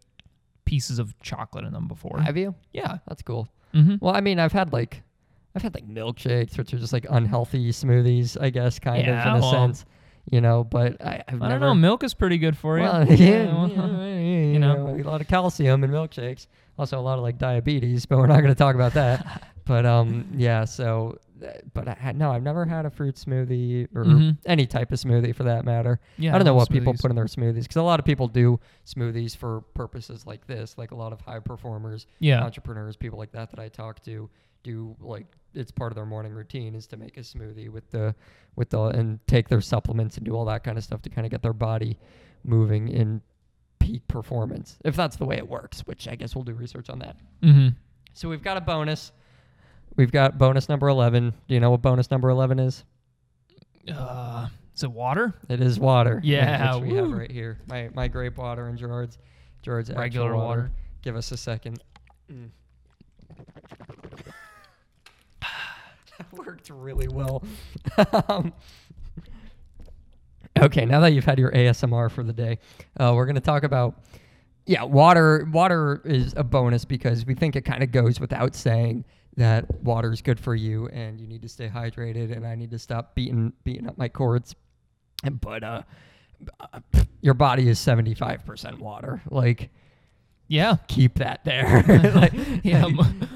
pieces 0.66 0.98
of 0.98 1.14
chocolate 1.22 1.64
in 1.66 1.74
them 1.74 1.88
before. 1.88 2.20
Have 2.20 2.36
you? 2.38 2.56
yeah. 2.74 2.98
That's 3.08 3.22
cool. 3.22 3.48
Mm-hmm. 3.76 3.96
Well, 4.02 4.16
I 4.16 4.22
mean, 4.22 4.40
I've 4.40 4.52
had 4.54 4.74
like, 4.74 5.04
I've 5.54 5.62
had 5.62 5.76
like 5.76 5.88
milkshakes, 5.88 6.58
which 6.58 6.74
are 6.74 6.80
just 6.80 6.94
like 6.94 7.06
unhealthy 7.10 7.70
smoothies, 7.72 8.42
I 8.42 8.50
guess, 8.50 8.80
kind 8.80 9.06
Yeah, 9.06 9.22
of 9.22 9.36
in 9.36 9.42
a 9.42 9.46
well, 9.46 9.52
sense. 9.52 9.86
You 10.30 10.42
know, 10.42 10.64
but 10.64 11.06
I, 11.06 11.24
I've 11.28 11.42
I 11.42 11.50
never. 11.50 11.66
don't 11.66 11.78
know. 11.78 11.82
Milk 11.82 12.04
is 12.04 12.14
pretty 12.14 12.38
good 12.38 12.58
for 12.58 12.78
you. 12.78 12.84
Well, 12.84 13.08
yeah, 13.14 13.46
well, 13.54 13.70
yeah, 13.70 14.18
you 14.18 14.60
know. 14.60 14.88
a 14.88 15.04
lot 15.04 15.22
of 15.22 15.28
calcium 15.28 15.84
in 15.84 15.92
milkshakes. 15.92 16.48
Also, 16.78 17.00
a 17.00 17.02
lot 17.02 17.18
of 17.18 17.24
like 17.24 17.38
diabetes, 17.38 18.06
but 18.06 18.18
we're 18.18 18.28
not 18.28 18.42
going 18.42 18.48
to 18.48 18.56
talk 18.56 18.76
about 18.76 18.94
that. 18.94 19.44
but 19.66 19.86
um, 19.86 20.28
yeah. 20.36 20.66
So, 20.66 21.20
but 21.74 21.88
I 21.88 21.94
had, 21.94 22.16
no, 22.18 22.32
I've 22.32 22.44
never 22.44 22.66
had 22.66 22.86
a 22.86 22.90
fruit 22.90 23.16
smoothie 23.16 23.88
or 23.96 24.06
Mhm. 24.06 24.38
any 24.46 24.66
type 24.66 24.92
of 24.92 25.00
smoothie 25.00 25.36
for 25.36 25.44
that 25.44 25.66
matter. 25.66 26.00
yeah. 26.18 26.34
I 26.34 26.38
don't 26.38 26.46
know 26.46 26.54
what 26.56 26.70
people 26.70 26.94
put 26.94 27.10
in 27.12 27.16
their 27.16 27.26
smoothies 27.26 27.64
because 27.64 27.76
a 27.76 27.82
lot 27.84 28.00
of 28.00 28.06
people 28.06 28.28
do 28.28 28.60
smoothies 28.86 29.36
for 29.36 29.62
purposes 29.74 30.26
like 30.26 30.48
this. 30.48 30.78
Like 30.78 30.92
a 30.92 30.96
lot 30.96 31.12
of 31.14 31.22
high 31.22 31.40
performers, 31.40 32.08
Yeah. 32.20 32.44
entrepreneurs, 32.44 32.96
people 32.96 33.20
like 33.20 33.32
that 33.34 33.50
that 33.52 33.60
I 33.60 33.70
talk 33.70 34.02
to 34.04 34.30
do 34.64 34.96
like 35.00 35.28
it's 35.54 35.72
part 35.72 35.92
of 35.92 35.96
their 35.96 36.06
morning 36.08 36.34
routine 36.34 36.74
is 36.74 36.88
to 36.88 36.98
make 36.98 37.18
a 37.18 37.22
smoothie 37.22 37.70
with 37.70 37.90
the 37.92 38.16
with 38.56 38.72
the 38.72 38.82
and 38.82 39.20
take 39.28 39.48
their 39.48 39.62
supplements 39.62 40.18
and 40.18 40.26
do 40.26 40.36
all 40.36 40.46
that 40.46 40.64
kind 40.64 40.78
of 40.78 40.84
stuff 40.84 41.02
to 41.04 41.10
kind 41.10 41.26
of 41.26 41.32
get 41.32 41.42
their 41.44 41.54
body 41.54 42.00
moving 42.44 42.88
in 42.88 43.22
peak 43.80 44.08
performance. 44.08 44.78
If 44.84 44.96
that's 44.96 45.18
the 45.18 45.26
way 45.26 45.38
it 45.38 45.48
works, 45.48 45.82
which 45.82 46.08
I 46.08 46.16
guess 46.16 46.34
we'll 46.36 46.44
do 46.46 46.54
research 46.54 46.90
on 46.90 47.00
that. 47.00 47.18
Mm-hmm. 47.44 47.76
So 48.14 48.30
we've 48.30 48.42
got 48.42 48.58
a 48.58 48.62
bonus. 48.62 49.12
We've 49.96 50.12
got 50.12 50.38
bonus 50.38 50.68
number 50.68 50.90
11. 50.90 51.34
Do 51.48 51.54
you 51.54 51.60
know 51.60 51.72
what 51.72 51.82
bonus 51.82 52.12
number 52.12 52.30
11 52.30 52.60
is? 52.60 52.84
Uh, 53.94 54.48
is 54.76 54.84
it 54.84 54.92
water? 54.92 55.34
It 55.48 55.62
is 55.62 55.80
water. 55.80 56.20
Yeah, 56.24 56.76
which 56.76 56.90
we 56.90 56.96
have 56.98 57.08
woo. 57.08 57.16
right 57.16 57.32
here. 57.32 57.60
My 57.68 57.90
my 57.94 58.08
grape 58.08 58.38
water 58.38 58.68
and 58.68 58.78
Gerard's 58.78 59.18
Gerard's 59.62 59.90
actual 59.90 60.02
Regular 60.02 60.36
water. 60.36 60.72
Give 61.02 61.16
us 61.16 61.32
a 61.32 61.38
second. 61.38 61.82
Mm. 62.32 62.50
that 65.42 66.34
worked 66.34 66.70
really 66.70 67.08
well. 67.08 67.44
Um, 68.28 68.52
okay, 70.60 70.86
now 70.86 71.00
that 71.00 71.14
you've 71.14 71.26
had 71.26 71.40
your 71.40 71.52
ASMR 71.52 72.12
for 72.12 72.24
the 72.24 72.34
day, 72.34 72.60
uh, 73.00 73.14
we're 73.16 73.26
going 73.26 73.36
to 73.36 73.42
talk 73.42 73.64
about 73.64 74.04
yeah, 74.66 74.84
water. 74.84 75.48
Water 75.52 76.02
is 76.04 76.34
a 76.36 76.44
bonus 76.44 76.86
because 76.86 77.26
we 77.26 77.36
think 77.36 77.56
it 77.56 77.62
kind 77.62 77.84
of 77.84 77.92
goes 77.92 78.20
without 78.20 78.56
saying 78.56 79.06
that 79.38 79.66
water 79.84 80.12
is 80.14 80.22
good 80.22 80.40
for 80.40 80.56
you 80.56 80.88
and 80.90 81.20
you 81.20 81.28
need 81.28 81.42
to 81.42 81.50
stay 81.50 81.68
hydrated 81.68 82.36
and 82.36 82.46
I 82.48 82.56
need 82.56 82.72
to 82.72 82.80
stop 82.80 83.16
beating 83.16 83.54
beating 83.64 83.88
up 83.88 83.98
my 83.98 84.08
cords. 84.10 84.56
But 85.42 85.64
uh, 85.64 85.82
uh, 86.60 86.80
your 87.22 87.34
body 87.34 87.68
is 87.68 87.80
seventy 87.80 88.14
five 88.14 88.46
percent 88.46 88.80
water. 88.80 89.22
Like 89.30 89.70
Yeah. 90.48 90.78
keep 90.88 91.16
that 91.20 91.44
there. 91.44 91.84
like, 92.16 92.34
Yeah. 92.64 92.88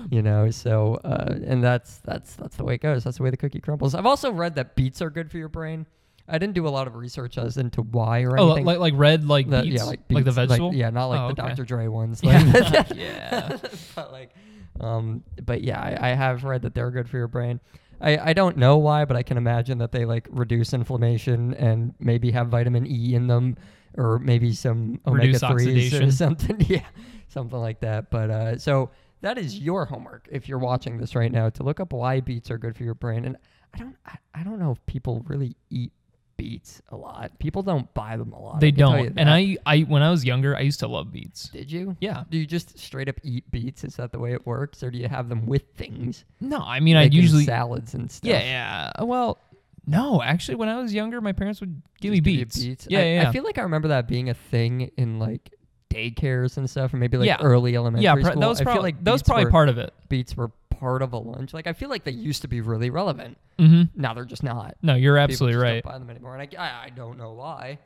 you 0.09 0.21
know 0.21 0.49
so 0.51 0.95
uh, 1.03 1.35
and 1.45 1.63
that's 1.63 1.97
that's 1.99 2.35
that's 2.35 2.55
the 2.55 2.63
way 2.63 2.75
it 2.75 2.81
goes 2.81 3.03
that's 3.03 3.17
the 3.17 3.23
way 3.23 3.29
the 3.29 3.37
cookie 3.37 3.59
crumbles 3.59 3.93
i've 3.93 4.07
also 4.07 4.31
read 4.31 4.55
that 4.55 4.75
beets 4.75 5.01
are 5.03 5.11
good 5.11 5.29
for 5.29 5.37
your 5.37 5.49
brain 5.49 5.85
i 6.27 6.37
didn't 6.39 6.55
do 6.55 6.67
a 6.67 6.69
lot 6.69 6.87
of 6.87 6.95
research 6.95 7.37
as 7.37 7.57
into 7.57 7.83
why 7.83 8.21
or 8.23 8.39
oh, 8.39 8.45
anything 8.47 8.65
like 8.65 8.79
like 8.79 8.93
red 8.97 9.27
like 9.27 9.47
The- 9.47 9.61
beets, 9.61 9.75
yeah 9.75 9.83
like 9.83 9.99
like 10.09 10.23
the 10.25 10.31
beets, 10.31 10.35
vegetable. 10.35 10.73
yeah 10.73 10.89
not 10.89 11.07
like 11.07 11.19
Oh, 11.19 11.33
the 11.33 11.43
okay. 11.43 11.49
dr 11.55 11.65
dre 11.65 11.87
ones 11.87 12.21
Yeah. 12.23 12.39
like- 12.41 12.95
Yeah. 12.95 13.57
but 13.95 14.11
like 14.11 14.33
um 14.79 15.23
but 15.45 15.61
yeah 15.61 15.79
I, 15.79 16.11
I 16.11 16.13
have 16.13 16.43
read 16.43 16.61
that 16.63 16.73
they're 16.73 16.91
good 16.91 17.09
for 17.09 17.17
your 17.17 17.27
brain 17.27 17.59
I, 18.01 18.29
I 18.29 18.33
don't 18.33 18.57
know 18.57 18.77
why, 18.77 19.05
but 19.05 19.17
I 19.17 19.23
can 19.23 19.37
imagine 19.37 19.77
that 19.79 19.91
they 19.91 20.05
like 20.05 20.27
reduce 20.29 20.73
inflammation 20.73 21.53
and 21.55 21.93
maybe 21.99 22.31
have 22.31 22.47
vitamin 22.47 22.87
E 22.87 23.13
in 23.13 23.27
them, 23.27 23.57
or 23.97 24.19
maybe 24.19 24.53
some 24.53 25.01
omega 25.05 25.39
threes 25.39 25.93
or 25.93 26.11
something. 26.11 26.57
yeah, 26.69 26.85
something 27.27 27.59
like 27.59 27.81
that. 27.81 28.09
But 28.09 28.29
uh, 28.29 28.57
so 28.57 28.91
that 29.21 29.37
is 29.37 29.59
your 29.59 29.85
homework 29.85 30.27
if 30.31 30.47
you're 30.47 30.59
watching 30.59 30.97
this 30.97 31.15
right 31.15 31.31
now 31.31 31.49
to 31.49 31.63
look 31.63 31.79
up 31.79 31.91
why 31.91 32.21
beets 32.21 32.49
are 32.49 32.57
good 32.57 32.75
for 32.75 32.83
your 32.83 32.93
brain. 32.93 33.25
And 33.25 33.37
I 33.73 33.77
don't 33.77 33.95
I, 34.05 34.17
I 34.33 34.43
don't 34.43 34.59
know 34.59 34.71
if 34.71 34.85
people 34.85 35.23
really 35.27 35.55
eat 35.69 35.91
beets 36.39 36.81
a 36.89 36.95
lot. 36.95 37.37
People 37.39 37.61
don't 37.61 37.93
buy 37.93 38.15
them 38.15 38.31
a 38.31 38.39
lot. 38.41 38.59
They 38.61 38.67
I 38.67 38.71
can 38.71 38.79
tell 38.79 38.97
you 38.97 39.03
don't. 39.09 39.19
And. 39.19 39.29
I 39.29 39.57
I 39.65 39.81
when 39.81 40.01
I 40.01 40.09
was 40.09 40.23
younger, 40.23 40.55
I 40.55 40.61
used 40.61 40.79
to 40.79 40.87
love 40.87 41.11
beets. 41.11 41.49
did 41.49 41.69
you? 41.71 41.97
Yeah. 41.99 42.23
Do 42.29 42.37
you 42.37 42.45
just 42.45 42.79
straight 42.79 43.09
up 43.09 43.17
eat 43.23 43.49
beets? 43.51 43.83
Is 43.83 43.95
that 43.97 44.11
the 44.11 44.19
way 44.19 44.31
it 44.33 44.45
works, 44.47 44.81
or 44.81 44.89
do 44.89 44.97
you 44.97 45.07
have 45.09 45.27
them 45.27 45.45
with 45.45 45.63
things? 45.75 46.23
No, 46.39 46.59
I 46.59 46.79
mean 46.79 46.95
I 46.95 47.03
like 47.03 47.13
usually 47.13 47.43
salads 47.45 47.93
and 47.93 48.09
stuff. 48.09 48.29
Yeah, 48.29 48.41
yeah. 48.41 48.91
Uh, 48.97 49.05
Well, 49.05 49.37
no, 49.85 50.21
actually 50.21 50.55
when 50.55 50.69
I 50.69 50.81
was 50.81 50.93
younger, 50.93 51.19
my 51.19 51.33
parents 51.33 51.59
would 51.59 51.81
give 51.99 52.13
Just 52.13 52.25
me 52.25 52.43
beets. 52.45 52.87
Yeah, 52.89 52.99
I, 52.99 53.03
yeah. 53.03 53.29
I 53.29 53.31
feel 53.33 53.43
like 53.43 53.57
I 53.57 53.61
remember 53.63 53.89
that 53.89 54.07
being 54.07 54.29
a 54.29 54.33
thing 54.33 54.91
in 54.97 55.19
like 55.19 55.53
daycares 55.89 56.57
and 56.57 56.69
stuff, 56.69 56.93
or 56.93 56.97
maybe 56.97 57.17
like 57.17 57.27
Yeah. 57.27 57.37
early 57.41 57.75
elementary 57.75 58.03
yeah, 58.03 58.13
pr- 58.15 58.21
school. 58.21 58.39
that 58.41 58.47
was 58.47 58.61
probably 58.61 58.83
like 58.83 59.03
that 59.03 59.11
was 59.11 59.23
probably 59.23 59.45
were, 59.45 59.51
part 59.51 59.69
of 59.69 59.77
it. 59.77 59.93
beets 60.07 60.37
were 60.37 60.51
part 60.79 61.01
of 61.01 61.13
a 61.13 61.17
lunch. 61.17 61.53
Like 61.53 61.67
I 61.67 61.73
feel 61.73 61.89
like 61.89 62.03
they 62.03 62.11
used 62.11 62.41
to 62.43 62.47
be 62.47 62.61
really 62.61 62.89
relevant. 62.89 63.37
Mm-hmm. 63.59 64.01
Now 64.01 64.13
they're 64.13 64.25
just 64.25 64.43
not. 64.43 64.75
No, 64.81 64.95
you're 64.95 65.15
People 65.15 65.23
absolutely 65.23 65.53
just 65.53 65.63
right. 65.63 65.83
Don't 65.83 65.93
buy 65.93 65.99
them 65.99 66.09
anymore, 66.09 66.37
and 66.37 66.55
I, 66.57 66.61
I, 66.61 66.85
I 66.85 66.89
don't 66.89 67.17
know 67.17 67.33
why. 67.33 67.77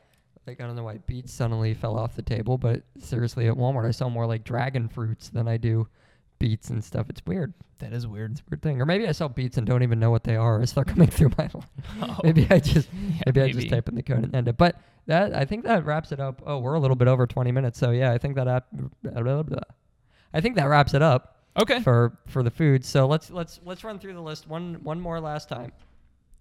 Like 0.45 0.61
I 0.61 0.67
don't 0.67 0.75
know 0.75 0.83
why 0.83 0.97
beets 1.07 1.33
suddenly 1.33 1.73
fell 1.73 1.97
off 1.97 2.15
the 2.15 2.21
table, 2.21 2.57
but 2.57 2.83
seriously, 2.99 3.47
at 3.47 3.55
Walmart 3.55 3.87
I 3.87 3.91
sell 3.91 4.09
more 4.09 4.25
like 4.25 4.43
dragon 4.43 4.87
fruits 4.87 5.29
than 5.29 5.47
I 5.47 5.57
do 5.57 5.87
beets 6.39 6.69
and 6.69 6.83
stuff. 6.83 7.09
It's 7.09 7.25
weird. 7.25 7.53
That 7.79 7.93
is 7.93 8.05
weird. 8.05 8.31
It's 8.31 8.41
a 8.41 8.43
weird 8.49 8.61
thing. 8.61 8.81
Or 8.81 8.85
maybe 8.85 9.07
I 9.07 9.13
sell 9.13 9.29
beets 9.29 9.57
and 9.57 9.65
don't 9.65 9.83
even 9.83 9.99
know 9.99 10.11
what 10.11 10.25
they 10.25 10.35
are 10.35 10.61
as 10.61 10.73
they're 10.73 10.83
coming 10.83 11.07
through 11.09 11.31
my 11.37 11.49
life. 11.53 11.65
Oh, 12.01 12.19
Maybe 12.23 12.47
I 12.49 12.59
just 12.59 12.89
yeah, 12.93 13.23
maybe, 13.25 13.41
I 13.41 13.51
just 13.51 13.69
type 13.69 13.87
in 13.87 13.95
the 13.95 14.03
code 14.03 14.23
and 14.23 14.35
end 14.35 14.47
it. 14.49 14.57
But 14.57 14.79
that 15.07 15.33
I 15.33 15.45
think 15.45 15.63
that 15.63 15.85
wraps 15.85 16.11
it 16.11 16.19
up. 16.19 16.41
Oh, 16.45 16.59
we're 16.59 16.73
a 16.73 16.79
little 16.79 16.95
bit 16.95 17.07
over 17.07 17.25
20 17.25 17.51
minutes, 17.51 17.79
so 17.79 17.91
yeah, 17.91 18.11
I 18.11 18.17
think 18.17 18.35
that 18.35 18.47
app, 18.47 18.67
I 20.33 20.41
think 20.41 20.55
that 20.55 20.65
wraps 20.65 20.93
it 20.93 21.01
up 21.01 21.42
Okay. 21.57 21.81
for 21.81 22.17
for 22.27 22.43
the 22.43 22.51
food. 22.51 22.83
So 22.83 23.05
let's 23.05 23.29
let's 23.29 23.59
let's 23.63 23.83
run 23.83 23.99
through 23.99 24.13
the 24.13 24.21
list 24.21 24.47
one 24.47 24.75
one 24.83 24.99
more 24.99 25.19
last 25.19 25.49
time. 25.49 25.71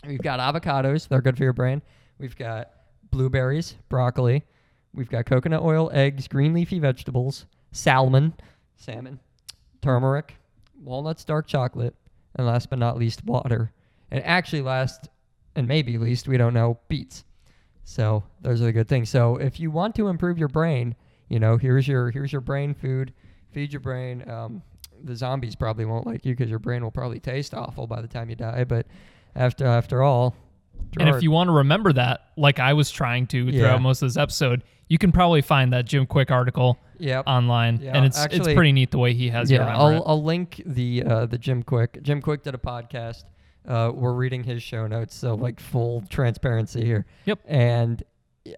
We've 0.07 0.23
got 0.23 0.41
avocados; 0.41 1.09
they're 1.09 1.21
good 1.21 1.37
for 1.37 1.45
your 1.45 1.53
brain. 1.53 1.83
We've 2.19 2.37
got 2.37 2.71
blueberries, 3.11 3.77
broccoli. 3.89 4.45
We've 4.95 5.09
got 5.09 5.27
coconut 5.27 5.63
oil, 5.63 5.91
eggs, 5.93 6.29
green 6.29 6.53
leafy 6.53 6.79
vegetables, 6.79 7.47
salmon, 7.73 8.35
salmon, 8.77 9.21
turmeric, 9.81 10.37
walnuts, 10.83 11.25
dark 11.25 11.47
chocolate, 11.47 11.95
and 12.37 12.47
last 12.47 12.71
but 12.71 12.79
not 12.79 12.99
least, 12.99 13.25
water. 13.25 13.73
And 14.11 14.23
actually, 14.25 14.63
last 14.63 15.09
and 15.55 15.69
maybe 15.69 15.99
least, 15.99 16.29
we 16.29 16.37
don't 16.37 16.55
know, 16.55 16.79
beets. 16.89 17.25
So 17.85 18.23
those 18.41 18.61
are 18.61 18.67
the 18.67 18.73
good 18.73 18.89
things. 18.89 19.11
So 19.11 19.37
if 19.37 19.59
you 19.59 19.71
want 19.71 19.95
to 19.97 20.09
improve 20.09 20.39
your 20.39 20.49
brain, 20.49 20.95
you 21.29 21.41
know, 21.41 21.57
here's 21.57 21.89
your 21.89 22.11
here's 22.11 22.33
your 22.33 22.41
brain 22.41 22.75
food. 22.75 23.13
Feed 23.53 23.73
your 23.73 23.81
brain. 23.81 24.29
Um, 24.29 24.63
the 25.05 25.17
zombies 25.17 25.55
probably 25.57 25.85
won't 25.85 26.07
like 26.07 26.25
you 26.25 26.33
because 26.35 26.51
your 26.51 26.59
brain 26.59 26.83
will 26.83 26.91
probably 26.91 27.21
taste 27.21 27.55
awful 27.55 27.87
by 27.87 28.01
the 28.01 28.09
time 28.09 28.31
you 28.31 28.37
die. 28.37 28.65
But 28.65 28.87
after 29.35 29.67
after 29.67 30.03
all, 30.03 30.35
And 30.99 31.09
if 31.09 31.23
you 31.23 31.31
want 31.31 31.49
to 31.49 31.53
remember 31.53 31.93
that, 31.95 32.29
like 32.37 32.59
I 32.61 32.73
was 32.75 32.91
trying 32.91 33.27
to 33.29 33.47
Yeah. 33.47 33.61
throughout 33.61 33.83
most 33.83 34.03
of 34.03 34.09
this 34.09 34.17
episode, 34.17 34.63
you 34.89 34.99
can 34.99 35.11
probably 35.13 35.41
find 35.41 35.73
that 35.73 35.87
Jim 35.87 36.07
Kwik 36.07 36.31
article 36.31 36.79
yep. 36.99 37.25
online, 37.27 37.81
Yeah, 37.81 37.97
and 37.97 38.05
it's 38.05 38.19
actually- 38.19 38.39
it's 38.51 38.55
pretty 38.55 38.73
neat 38.73 38.91
the 38.91 38.99
way 38.99 39.15
he 39.15 39.31
has 39.31 39.51
yeah, 39.51 39.75
I'll, 39.75 39.89
it. 39.89 40.03
I'll 40.05 40.23
link 40.23 40.61
the 40.67 41.03
uh, 41.05 41.27
the 41.27 41.39
Jim 41.39 41.63
Kwik. 41.63 42.03
Jim 42.03 42.21
Kwik 42.21 42.43
did 42.43 42.55
a 42.55 42.59
podcast. 42.59 43.25
Uh, 43.67 43.93
we're 43.95 44.13
reading 44.13 44.43
his 44.45 44.63
show 44.63 44.87
notes, 44.89 45.15
so 45.15 45.35
like 45.35 45.61
full 45.61 46.03
transparency 46.11 46.85
here. 46.85 47.07
Yep. 47.27 47.39
And 47.47 48.03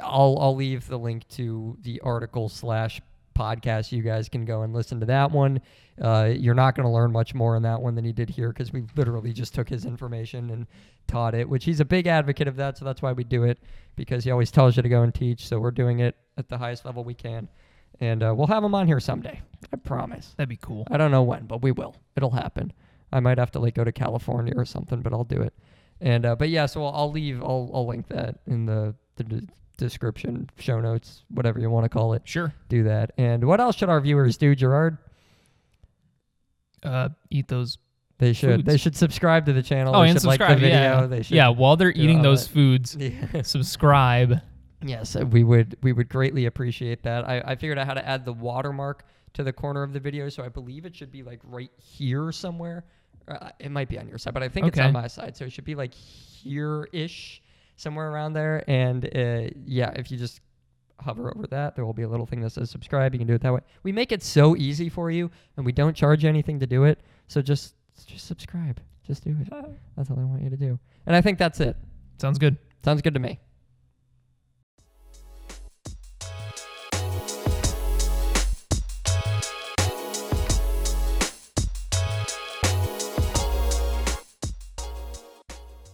I'll 0.03 0.39
I'll 0.41 0.57
leave 0.57 0.89
the 0.89 0.99
link 0.99 1.29
to 1.31 1.77
the 1.83 2.01
article 2.01 2.49
slash 2.49 3.01
podcast. 3.35 3.93
You 3.93 4.03
guys 4.03 4.29
can 4.29 4.45
go 4.45 4.63
and 4.63 4.73
listen 4.73 5.01
to 5.01 5.07
that 5.07 5.31
one. 5.31 5.61
Uh, 6.01 6.31
you're 6.37 6.55
not 6.55 6.75
going 6.75 6.87
to 6.87 6.91
learn 6.93 7.13
much 7.13 7.35
more 7.35 7.57
in 7.57 7.63
that 7.63 7.81
one 7.81 7.95
than 7.95 8.05
you 8.05 8.13
did 8.13 8.31
here 8.31 8.49
because 8.49 8.73
we 8.73 8.85
literally 8.97 9.33
just 9.33 9.55
took 9.55 9.69
his 9.69 9.85
information 9.85 10.51
and 10.51 10.67
taught 11.07 11.35
it, 11.35 11.49
which 11.49 11.65
he's 11.65 11.81
a 11.81 11.85
big 11.85 12.07
advocate 12.07 12.49
of 12.49 12.57
that. 12.57 12.79
So 12.79 12.85
that's 12.85 13.03
why 13.03 13.13
we 13.13 13.25
do 13.25 13.45
it 13.45 13.59
because 13.97 14.25
he 14.25 14.31
always 14.31 14.51
tells 14.51 14.77
you 14.77 14.83
to 14.83 14.89
go 14.89 15.03
and 15.03 15.15
teach. 15.15 15.47
So 15.47 15.59
we're 15.61 15.71
doing 15.71 16.01
it 16.01 16.17
at 16.39 16.49
the 16.49 16.59
highest 16.59 16.85
level 16.85 17.05
we 17.05 17.15
can. 17.15 17.49
and 18.01 18.23
uh, 18.23 18.35
we'll 18.37 18.49
have 18.49 18.63
them 18.63 18.75
on 18.75 18.87
here 18.87 18.99
someday. 19.01 19.41
I 19.73 19.77
promise. 19.77 20.35
That'd 20.37 20.49
be 20.49 20.57
cool. 20.57 20.87
I 20.91 20.97
don't 20.97 21.11
know 21.11 21.23
when, 21.23 21.47
but 21.47 21.63
we 21.63 21.71
will. 21.73 21.95
It'll 22.17 22.31
happen. 22.31 22.73
I 23.13 23.21
might 23.21 23.39
have 23.39 23.53
to 23.53 23.61
like 23.61 23.75
go 23.75 23.85
to 23.85 23.93
California 23.93 24.53
or 24.57 24.65
something, 24.65 25.01
but 25.01 25.13
I'll 25.13 25.25
do 25.25 25.41
it. 25.43 25.55
And 26.01 26.27
uh, 26.27 26.35
but 26.35 26.49
yeah, 26.49 26.67
so 26.67 26.85
I'll, 26.85 26.93
I'll 26.95 27.13
leave. 27.13 27.41
I'll 27.43 27.71
I'll 27.73 27.87
link 27.87 28.09
that 28.09 28.41
in 28.49 28.67
the 28.67 28.95
the 29.17 29.47
description, 29.77 30.49
show 30.59 30.81
notes, 30.81 31.25
whatever 31.29 31.59
you 31.61 31.71
want 31.71 31.85
to 31.85 31.89
call 31.89 32.13
it. 32.15 32.23
Sure. 32.25 32.53
Do 32.69 32.85
that. 32.85 33.13
And 33.19 33.45
what 33.45 33.61
else 33.61 33.77
should 33.77 33.89
our 33.89 34.01
viewers 34.01 34.37
do, 34.37 34.55
Gerard? 34.55 34.99
Uh, 36.83 37.09
eat 37.31 37.49
those. 37.49 37.79
They 38.19 38.33
should. 38.33 38.65
They 38.65 38.77
should 38.77 38.97
subscribe 38.97 39.47
to 39.47 39.53
the 39.53 39.63
channel. 39.63 39.95
Oh, 39.97 40.03
they 40.03 40.11
and 40.11 40.21
should 40.21 40.27
like 40.29 40.41
the 40.41 40.55
video. 40.55 40.69
yeah. 40.69 41.07
They 41.07 41.23
should. 41.23 41.35
yeah. 41.37 41.49
While 41.49 41.77
they're 41.77 41.91
eating 41.93 42.23
those 42.23 42.47
that. 42.47 42.55
foods, 42.55 42.97
Yeah. 42.99 43.43
subscribe. 43.43 44.41
Yes, 44.87 45.17
uh, 45.17 45.25
we 45.25 45.45
would 45.45 45.77
we 45.83 45.93
would 45.93 46.09
greatly 46.11 46.45
appreciate 46.47 47.03
that. 47.05 47.27
I, 47.27 47.41
I 47.41 47.55
figured 47.57 47.79
out 47.79 47.87
how 47.87 47.95
to 47.95 48.07
add 48.07 48.25
the 48.27 48.35
watermark 48.35 49.05
to 49.33 49.43
the 49.43 49.53
corner 49.53 49.83
of 49.83 49.93
the 49.95 50.01
video, 50.01 50.29
so 50.29 50.45
I 50.45 50.49
believe 50.51 50.85
it 50.85 50.95
should 50.95 51.11
be 51.11 51.23
like 51.23 51.41
right 51.43 51.71
here 51.79 52.31
somewhere. 52.31 52.85
Uh, 53.27 53.49
it 53.59 53.71
might 53.71 53.89
be 53.89 53.99
on 53.99 54.07
your 54.07 54.19
side, 54.19 54.35
but 54.35 54.43
I 54.43 54.49
think 54.51 54.67
it's 54.67 54.79
on 54.79 54.93
my 54.93 55.07
side, 55.07 55.37
so 55.39 55.47
it 55.47 55.53
should 55.53 55.65
be 55.65 55.75
like 55.75 55.95
here-ish, 55.95 57.43
somewhere 57.77 58.11
around 58.11 58.33
there. 58.33 58.65
And 58.69 59.05
uh, 59.05 59.51
yeah, 59.65 59.91
if 59.97 60.11
you 60.11 60.17
just 60.17 60.41
hover 61.01 61.33
over 61.35 61.47
that, 61.49 61.75
there 61.75 61.85
will 61.85 61.93
be 61.93 62.03
a 62.03 62.09
little 62.09 62.27
thing 62.27 62.41
that 62.41 62.51
says 62.51 62.71
subscribe. 62.71 63.13
You 63.15 63.19
can 63.19 63.27
do 63.27 63.35
it 63.35 63.43
that 63.43 63.53
way. 63.53 63.61
We 63.83 63.93
make 63.93 64.13
it 64.13 64.23
so 64.23 64.57
easy 64.57 64.89
for 64.89 65.11
you, 65.11 65.31
and 65.57 65.67
we 65.67 65.73
don't 65.73 65.95
charge 65.95 66.23
you 66.23 66.29
anything 66.29 66.61
to 66.61 66.67
do 66.67 66.85
it. 66.85 67.01
So 67.29 67.43
just 67.43 67.75
just 68.07 68.27
subscribe. 68.27 68.81
Just 69.07 69.25
do 69.25 69.37
it. 69.41 69.49
That's 69.97 70.11
all 70.11 70.19
I 70.19 70.25
want 70.25 70.43
you 70.43 70.51
to 70.51 70.57
do. 70.57 70.79
And 71.07 71.15
I 71.15 71.21
think 71.21 71.39
that's 71.39 71.61
it. 71.61 71.77
Sounds 72.19 72.39
good. 72.39 72.57
Sounds 72.85 73.03
good 73.03 73.15
to 73.15 73.21
me. 73.21 73.39